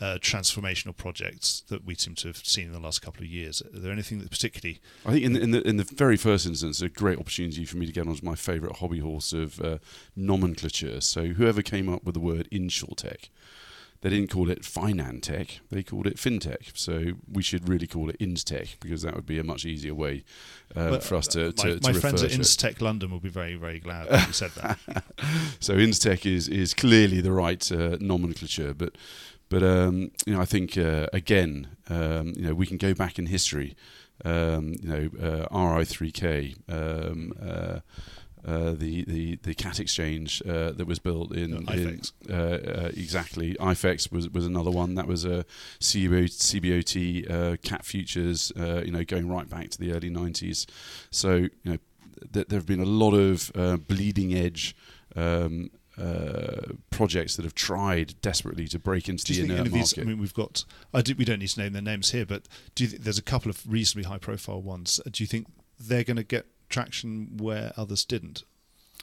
[0.00, 3.62] uh, transformational projects that we seem to have seen in the last couple of years?
[3.62, 4.80] Are there anything that particularly?
[5.04, 7.76] I think in the, in the, in the very first instance, a great opportunity for
[7.76, 9.78] me to get on my favourite hobby horse of uh,
[10.16, 11.00] nomenclature.
[11.00, 13.28] So whoever came up with the word insurtech,
[14.00, 16.70] they didn't call it finantech, they called it fintech.
[16.74, 20.24] So we should really call it instech because that would be a much easier way
[20.74, 23.56] uh, for us to, to, my, to my friends at Instech London will be very,
[23.56, 24.78] very glad that you said that.
[25.60, 28.96] so Instech is, is clearly the right uh, nomenclature, but
[29.50, 33.18] but um, you know, I think uh, again, um, you know, we can go back
[33.18, 33.76] in history.
[34.24, 37.80] Um, you know, uh, RI3K, um, uh,
[38.46, 43.54] uh, the the the cat exchange uh, that was built in, in uh, uh, exactly.
[43.54, 44.94] IFEX was was another one.
[44.94, 45.44] That was a
[45.80, 50.66] CBO, CBOT uh, cat futures uh, you know going right back to the early 90s
[51.10, 51.78] so you know
[52.32, 53.52] th- there have been a lot of
[53.86, 54.74] bleeding edge
[55.16, 59.72] um, uh, projects that have tried desperately to break into the inert market.
[59.72, 60.64] These, I mean, we've got.
[60.94, 63.22] I do, we don't need to name their names here, but do you, there's a
[63.22, 65.00] couple of reasonably high-profile ones.
[65.10, 65.46] Do you think
[65.78, 68.44] they're going to get traction where others didn't?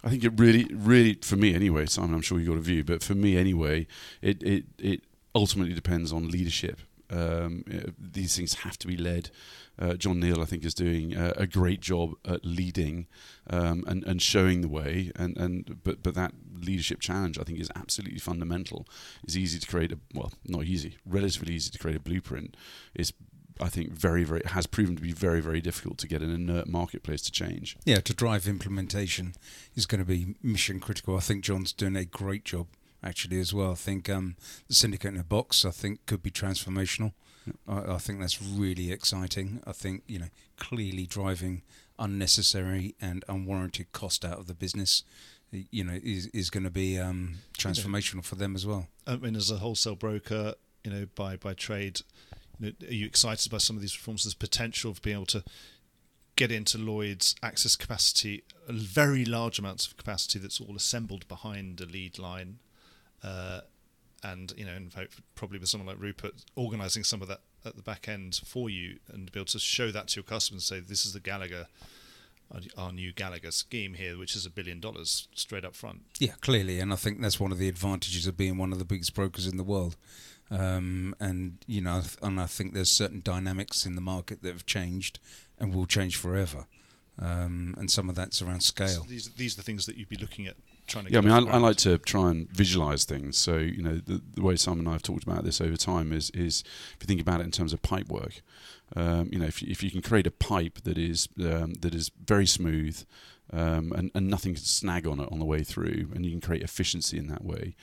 [0.04, 2.14] I think it really, really, for me anyway, Simon.
[2.14, 3.88] I'm sure you got a view, but for me anyway,
[4.22, 5.02] it it it
[5.34, 6.80] ultimately depends on leadership.
[7.10, 7.64] Um,
[7.98, 9.30] these things have to be led
[9.80, 13.08] uh, John Neal, I think, is doing uh, a great job at leading
[13.50, 15.12] um, and, and showing the way.
[15.16, 18.88] And, and but but that leadership challenge, I think, is absolutely fundamental.
[19.24, 22.58] It's easy to create a well, not easy, relatively easy to create a blueprint.
[22.96, 23.14] It's
[23.60, 26.68] I think very, very has proven to be very, very difficult to get an inert
[26.68, 27.78] marketplace to change.
[27.86, 29.34] Yeah, to drive implementation
[29.76, 31.18] is going to be mission critical.
[31.18, 32.68] I think John's doing a great job
[33.04, 33.72] actually as well.
[33.72, 34.36] I think um,
[34.68, 37.14] the syndicate in a box, I think, could be transformational.
[37.68, 39.62] I, I, think that's really exciting.
[39.66, 41.62] I think you know clearly driving
[42.00, 45.04] unnecessary and unwarranted cost out of the business,
[45.52, 48.88] you know, is is going to be um, transformational for them as well.
[49.06, 52.02] I mean, as a wholesale broker, you know, by by trade,
[52.60, 54.24] you know, are you excited by some of these reforms?
[54.24, 55.44] There's potential of being able to
[56.36, 61.86] get into Lloyd's access capacity, very large amounts of capacity that's all assembled behind a
[61.86, 62.60] lead line.
[63.24, 63.62] Uh,
[64.24, 67.76] and you know, in fact, probably with someone like Rupert organising some of that at
[67.76, 70.82] the back end for you, and be able to show that to your customers and
[70.82, 71.68] say, "This is the Gallagher,
[72.78, 76.80] our new Gallagher scheme here, which is a billion dollars straight up front." Yeah, clearly,
[76.80, 79.48] and I think that's one of the advantages of being one of the biggest brokers
[79.48, 79.96] in the world.
[80.50, 84.66] Um, and you know, and I think there's certain dynamics in the market that have
[84.66, 85.20] changed
[85.60, 86.66] and will change forever.
[87.20, 88.88] Um, and some of that's around scale.
[88.88, 90.56] So these these are the things that you'd be looking at
[90.88, 91.12] trying to.
[91.12, 93.38] Yeah, I mean, I, I, like to try and visualize things.
[93.38, 96.12] So you know, the, the way Simon and I have talked about this over time
[96.12, 96.64] is is
[96.96, 98.42] if you think about it in terms of pipe work.
[98.96, 101.94] Um, you know, if you, if you can create a pipe that is um, that
[101.94, 103.04] is very smooth,
[103.52, 106.42] um, and, and nothing can snag on it on the way through, and you can
[106.42, 107.76] create efficiency in that way.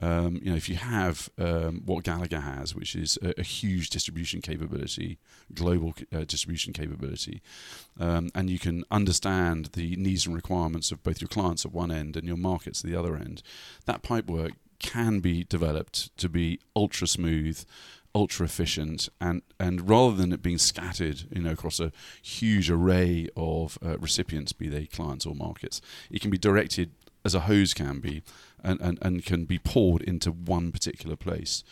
[0.00, 3.90] Um, you know, if you have um, what Gallagher has, which is a, a huge
[3.90, 5.18] distribution capability,
[5.52, 7.42] global uh, distribution capability,
[7.98, 11.90] um, and you can understand the needs and requirements of both your clients at one
[11.90, 13.42] end and your markets at the other end,
[13.86, 17.62] that pipework can be developed to be ultra smooth
[18.14, 23.28] ultra efficient and and rather than it being scattered you know across a huge array
[23.36, 26.90] of uh, recipients be they clients or markets it can be directed
[27.24, 28.22] as a hose can be,
[28.62, 31.62] and, and, and can be poured into one particular place.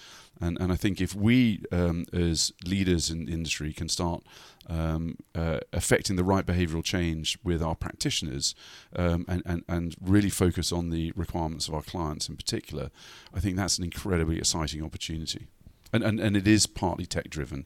[0.41, 4.23] And, and I think if we, um, as leaders in industry, can start
[4.69, 8.55] um, uh, affecting the right behavioural change with our practitioners
[8.95, 12.91] um, and, and, and really focus on the requirements of our clients in particular,
[13.35, 15.49] I think that's an incredibly exciting opportunity.
[15.93, 17.65] And, and, and it is partly tech driven.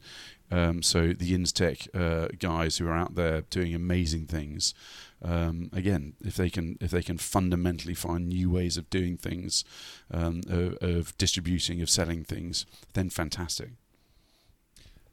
[0.50, 4.74] Um, so the Instech uh, guys who are out there doing amazing things,
[5.22, 9.64] um, again, if they can if they can fundamentally find new ways of doing things,
[10.10, 13.70] um, of, of, distributing, of selling things, then fantastic.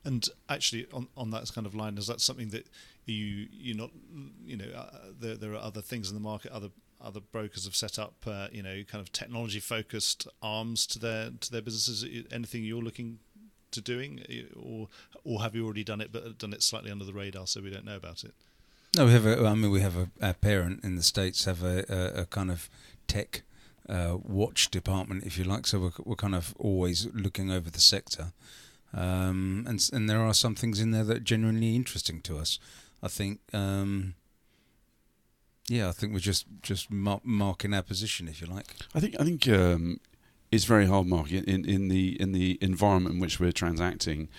[0.03, 2.67] And actually, on, on that kind of line, is that something that
[3.05, 3.91] you you not
[4.45, 6.69] you know uh, there there are other things in the market, other
[7.01, 11.31] other brokers have set up uh, you know kind of technology focused arms to their
[11.39, 12.05] to their businesses.
[12.31, 13.19] Anything you're looking
[13.71, 14.21] to doing,
[14.55, 14.87] or
[15.23, 17.69] or have you already done it but done it slightly under the radar so we
[17.69, 18.33] don't know about it?
[18.95, 19.25] No, we have.
[19.25, 22.25] A, I mean, we have a, our parent in the states have a, a, a
[22.25, 22.69] kind of
[23.07, 23.43] tech
[23.87, 25.67] uh, watch department, if you like.
[25.67, 28.31] So we're, we're kind of always looking over the sector,
[28.93, 32.59] um, and and there are some things in there that are genuinely interesting to us.
[33.01, 33.39] I think.
[33.53, 34.15] Um,
[35.69, 38.75] yeah, I think we're just just mar- marking our position, if you like.
[38.93, 39.99] I think I think um,
[40.51, 44.29] it's very hard, Mark, in, in the in the environment in which we're transacting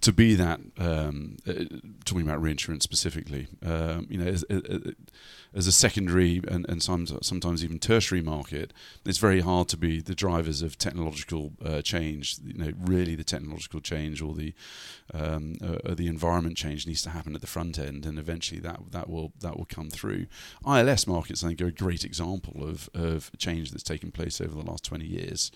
[0.00, 1.52] to be that um, uh,
[2.04, 4.44] talking about reinsurance specifically, um, you know, as,
[5.54, 8.72] as, a secondary and, and sometimes, even tertiary market,
[9.04, 12.36] it's very hard to be the drivers of technological uh, change.
[12.44, 14.54] You know, really, the technological change or the
[15.14, 18.80] um, uh, the environment change needs to happen at the front end, and eventually that
[18.90, 20.26] that will that will come through.
[20.66, 24.54] ILS markets, I think, are a great example of of change that's taken place over
[24.54, 25.50] the last twenty years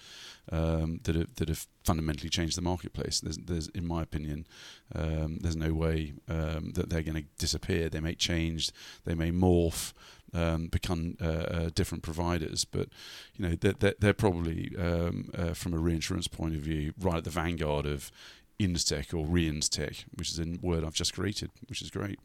[0.50, 3.20] um, that have, that have fundamentally changed the marketplace.
[3.20, 4.46] There's, there's in my opinion,
[4.94, 7.88] um, there's no way um, that they're going to disappear.
[7.88, 8.70] They may change,
[9.04, 9.92] they may morph.
[10.32, 12.88] Um, become uh, uh, different providers, but
[13.34, 17.16] you know they're, they're, they're probably um, uh, from a reinsurance point of view right
[17.16, 18.12] at the vanguard of
[18.60, 22.20] Instech or Reinstech, which is a word I've just created, which is great.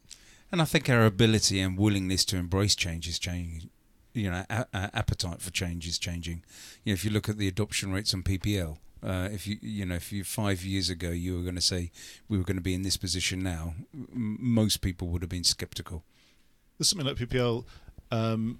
[0.52, 3.70] And I think our ability and willingness to embrace change is changing,
[4.16, 6.42] you know, a- appetite for change is changing.
[6.84, 9.84] You know, if you look at the adoption rates on PPL, uh, if you you
[9.84, 11.90] know if you five years ago you were going to say
[12.28, 15.44] we were going to be in this position now, m- most people would have been
[15.44, 16.02] sceptical.
[16.78, 17.64] There's something like PPL.
[18.10, 18.58] Um,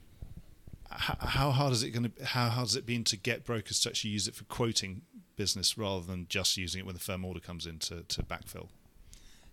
[0.91, 2.25] how, how hard is it going to?
[2.25, 5.03] How hard has it been to get brokers to actually use it for quoting
[5.37, 8.69] business rather than just using it when the firm order comes in to, to backfill?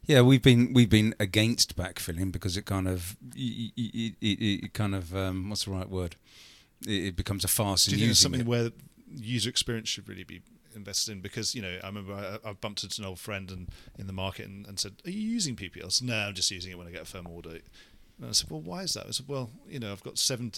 [0.06, 4.95] Yeah, we've been we've been against backfilling because it kind of it, it, it kind
[4.95, 6.16] of um, what's the right word?
[6.86, 7.86] It, it becomes a farce.
[7.86, 8.72] Do you think something where
[9.16, 10.41] user experience should really be
[10.76, 11.22] invested in?
[11.22, 14.14] Because you know, I remember I, I bumped into an old friend and in the
[14.14, 16.78] market and, and said, "Are you using PPL?" I said, "No, I'm just using it
[16.78, 19.30] when I get a firm order." And I said, "Well, why is that?" I said,
[19.30, 20.51] "Well, you know, I've got seven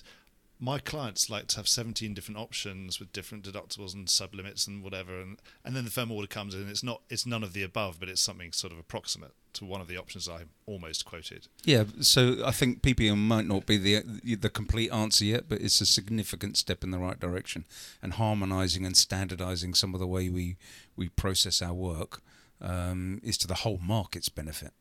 [0.60, 5.20] my clients like to have 17 different options with different deductibles and sublimits and whatever
[5.20, 7.64] and and then the firm order comes in and it's not it's none of the
[7.64, 11.47] above but it's something sort of approximate to one of the options I almost quoted.
[11.64, 15.82] Yeah so I think PPL might not be the the complete answer yet but it's
[15.82, 17.66] a significant step in the right direction
[18.01, 20.58] and harmonizing and standardizing some of the way we
[20.95, 22.22] we process our work
[22.62, 24.72] um, is to the whole market's benefit.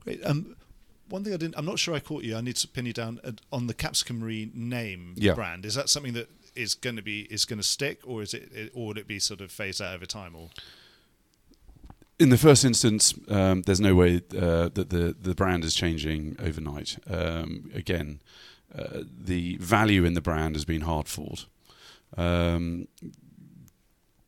[0.00, 0.20] Great.
[0.26, 0.56] Um
[1.08, 2.36] one thing I didn't, I'm not sure I caught you.
[2.36, 3.20] I need to pin you down
[3.52, 5.34] on the Capsicum Re name yeah.
[5.34, 5.64] brand.
[5.64, 8.72] Is that something that is going to be is going to stick, or is it,
[8.74, 10.34] or would it be sort of phased out over time?
[10.34, 10.48] Or
[12.18, 16.36] in the first instance, um, there's no way uh, that the the brand is changing
[16.40, 16.98] overnight.
[17.08, 18.20] Um, again,
[18.76, 21.46] uh, the value in the brand has been hard fought.
[22.16, 22.88] Um,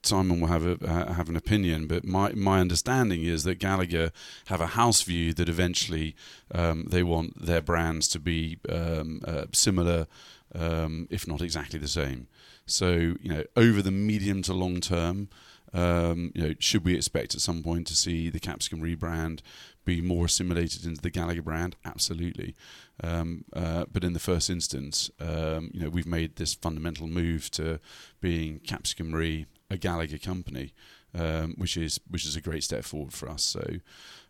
[0.02, 4.12] Simon will have a have an opinion, but my my understanding is that Gallagher
[4.46, 6.14] have a house view that eventually
[6.54, 10.06] um, they want their brands to be um, uh, similar,
[10.54, 12.28] um, if not exactly the same.
[12.64, 12.90] So
[13.20, 15.28] you know, over the medium to long term,
[15.72, 19.42] um, you know, should we expect at some point to see the Capsicum Re brand
[19.84, 21.76] be more assimilated into the Gallagher brand?
[21.84, 22.54] Absolutely.
[23.02, 27.50] Um, uh, but in the first instance, um, you know, we've made this fundamental move
[27.52, 27.80] to
[28.20, 30.72] being Capsicum Re a Gallagher company,
[31.14, 33.42] um, which is which is a great step forward for us.
[33.42, 33.62] So,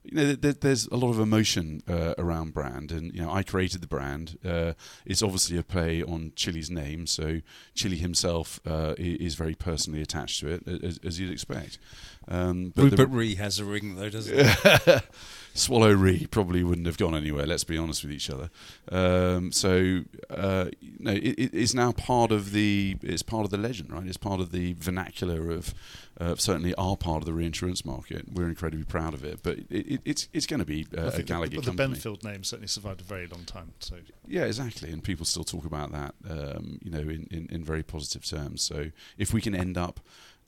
[0.03, 3.43] you know, there, there's a lot of emotion uh, around brand, and you know, I
[3.43, 4.39] created the brand.
[4.45, 4.73] Uh,
[5.05, 7.41] it's obviously a play on Chili's name, so
[7.75, 11.79] Chili himself uh, is very personally attached to it, as, as you'd expect.
[12.27, 15.03] Um, but Rupert Re has a ring, though, doesn't it?
[15.59, 17.47] Swallow Re probably wouldn't have gone anywhere.
[17.47, 18.51] Let's be honest with each other.
[18.91, 20.67] Um, so uh,
[20.99, 24.07] no, it, it's now part of the it's part of the legend, right?
[24.07, 25.75] It's part of the vernacular of
[26.21, 28.33] uh, certainly our part of the reinsurance market.
[28.33, 31.23] We're incredibly proud of it, but it, it, it's it's going to be uh, a
[31.23, 31.95] Gallagher the, the company.
[31.95, 33.73] Benfield name certainly survived a very long time.
[33.81, 33.97] So
[34.27, 34.91] Yeah, exactly.
[34.93, 38.63] And people still talk about that, um, you know, in, in, in very positive terms.
[38.63, 40.01] So if we can end up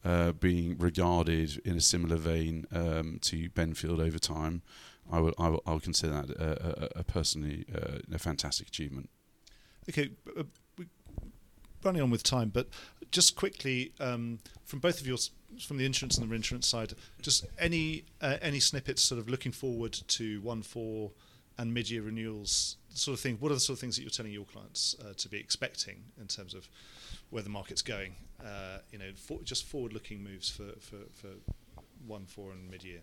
[0.04, 4.62] uh, being regarded in a similar vein um, to Benfield over time,
[5.10, 8.68] I will, I will, I will consider that a, a, a personally uh, a fantastic
[8.68, 9.10] achievement.
[9.88, 10.44] Okay, uh,
[11.82, 12.68] running on with time, but
[13.10, 15.30] just quickly um, from both of yours,
[15.66, 19.52] from the insurance and the reinsurance side, just any uh, any snippets, sort of looking
[19.52, 21.10] forward to one four
[21.58, 23.36] and mid-year renewals, sort of thing.
[23.40, 26.04] What are the sort of things that you're telling your clients uh, to be expecting
[26.18, 26.68] in terms of
[27.28, 28.14] where the market's going?
[28.42, 31.28] Uh, you know, for, just forward-looking moves for, for, for
[32.06, 33.00] one four and mid-year.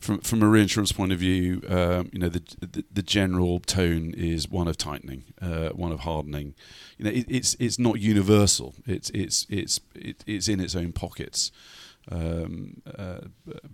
[0.00, 4.14] From from a reinsurance point of view, um, you know the, the the general tone
[4.16, 6.54] is one of tightening, uh, one of hardening.
[6.98, 8.74] You know, it, it's it's not universal.
[8.86, 11.50] It's it's it's it, it's in its own pockets.
[12.10, 13.20] Um, uh,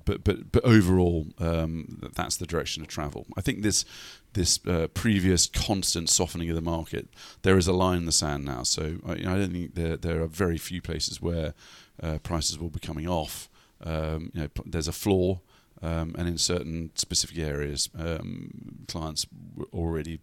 [0.05, 3.26] but but but overall, um, that's the direction of travel.
[3.36, 3.84] I think this
[4.32, 7.09] this uh, previous constant softening of the market,
[7.42, 8.64] there is a line in the sand now.
[8.64, 11.55] So I, you know, I don't think there there are very few places where
[12.03, 13.49] uh, prices will be coming off.
[13.84, 15.40] Um, you know, there's a floor.
[15.82, 19.26] Um, and in certain specific areas, um, clients
[19.72, 20.20] already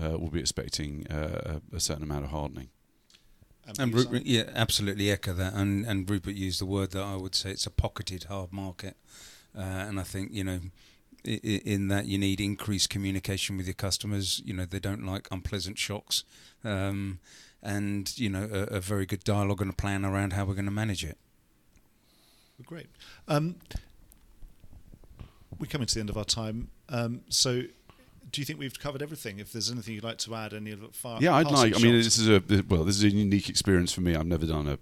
[0.00, 2.68] uh, will be expecting uh, a, a certain amount of hardening.
[3.78, 5.54] And for Rupert, yeah, absolutely echo that.
[5.54, 8.96] And and Rupert used the word that I would say it's a pocketed hard market.
[9.56, 10.60] Uh, and I think you know,
[11.26, 14.42] i- i- in that you need increased communication with your customers.
[14.44, 16.24] You know, they don't like unpleasant shocks,
[16.64, 17.20] um,
[17.62, 20.64] and you know, a, a very good dialogue and a plan around how we're going
[20.64, 21.18] to manage it.
[22.66, 22.86] Great.
[23.28, 23.56] Um,
[25.62, 26.68] we're coming to the end of our time.
[26.88, 27.62] Um, so,
[28.32, 29.38] do you think we've covered everything?
[29.38, 31.76] If there's anything you'd like to add, any of the far yeah, I'd passing like.
[31.76, 34.16] I mean, this is a well, this is a unique experience for me.
[34.16, 34.78] I've never done a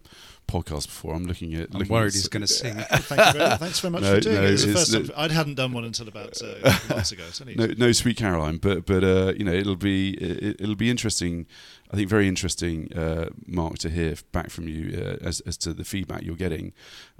[0.50, 1.14] podcast before.
[1.14, 1.68] I'm looking at.
[1.72, 2.74] I'm looking worried at, he's going to sing.
[2.90, 4.50] Thank you very, thanks very much No, for doing no, it.
[4.52, 5.12] It's the first the- time.
[5.16, 7.24] I hadn't done one until about uh, a couple months ago.
[7.28, 10.88] It's no, no, sweet Caroline, but but uh, you know it'll be it, it'll be
[10.88, 11.46] interesting.
[11.92, 15.74] I think very interesting, uh, Mark, to hear back from you uh, as as to
[15.74, 16.72] the feedback you're getting.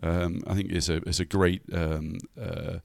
[0.02, 2.78] Um, I think it's a it's a great um, uh,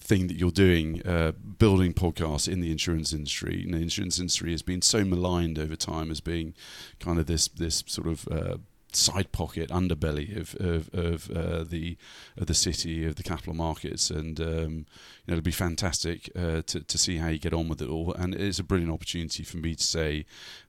[0.00, 3.64] thing that you're doing, uh, building podcasts in the insurance industry.
[3.66, 6.54] Know, the insurance industry has been so maligned over time as being
[7.00, 8.58] kind of this this sort of uh,
[8.92, 11.96] side pocket underbelly of of, of uh, the
[12.36, 14.10] of the city of the capital markets.
[14.10, 14.86] And um,
[15.26, 17.88] you know it'll be fantastic uh, to, to see how you get on with it
[17.88, 18.12] all.
[18.14, 20.26] And it's a brilliant opportunity for me to say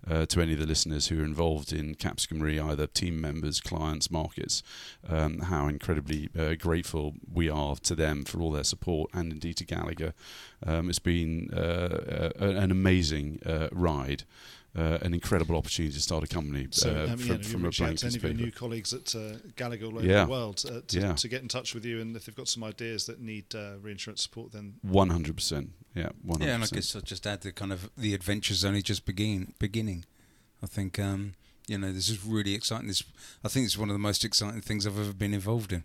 [0.09, 3.61] uh, to any of the listeners who are involved in Capsicum Re either team members
[3.61, 4.63] clients markets
[5.07, 9.09] um, how incredibly uh, grateful we are to them for all their support.
[9.13, 10.13] And indeed to Gallagher
[10.65, 14.23] um, it's been uh, an amazing uh, ride
[14.79, 17.65] uh, an incredible opportunity to start a company So, uh, um, from, yeah, you from
[17.65, 20.05] a blank to piece any of of your new colleagues at uh, Gallagher all over
[20.05, 20.25] Yeah.
[20.25, 21.13] the world uh, to, Yeah.
[21.13, 23.77] to get in touch with you, and if they've got some ideas that need uh,
[23.81, 25.71] reinsurance support, then One hundred percent.
[25.95, 28.63] Yeah, one Yeah, hundred and I guess I'll just add the kind of the adventure's
[28.63, 30.05] only just begin beginning.
[30.63, 31.33] I think um,
[31.67, 32.87] you know this is really exciting.
[32.87, 33.03] This
[33.43, 35.83] I think it's one of the most exciting things I've ever been involved in.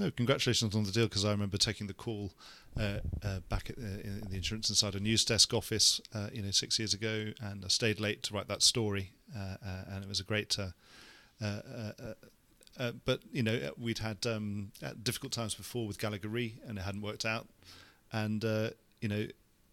[0.00, 2.32] No, congratulations on the deal because I remember taking the call
[2.74, 6.52] uh, uh, back at, uh, in the Insurance Insider news desk office, uh, you know,
[6.52, 10.08] six years ago, and I stayed late to write that story, uh, uh, and it
[10.08, 10.56] was a great.
[11.38, 14.72] But you know, we'd had um,
[15.02, 17.46] difficult times before with Gallagher Re, and it hadn't worked out,
[18.10, 18.42] and
[19.02, 19.26] you know,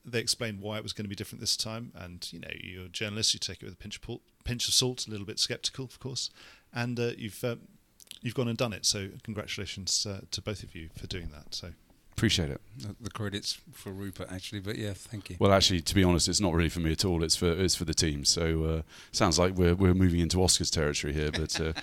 [0.03, 2.87] they explained why it was going to be different this time, and you know, you're
[2.87, 5.39] a journalist, you take it with a pinch of pinch of salt, a little bit
[5.39, 6.29] skeptical, of course,
[6.73, 7.61] and uh, you've um,
[8.21, 8.85] you've gone and done it.
[8.85, 11.53] So congratulations uh, to both of you for doing that.
[11.55, 11.69] So
[12.13, 12.59] Appreciate it.
[12.79, 15.35] The- The credits for Rupert actually, but yeah, thank you.
[15.39, 17.23] Well, actually, to be honest, it's not really for me at all.
[17.23, 18.25] It's for it's for the team.
[18.25, 18.81] So uh,
[19.11, 21.29] sounds like we're we're moving into Oscars territory here.
[21.31, 21.73] But uh,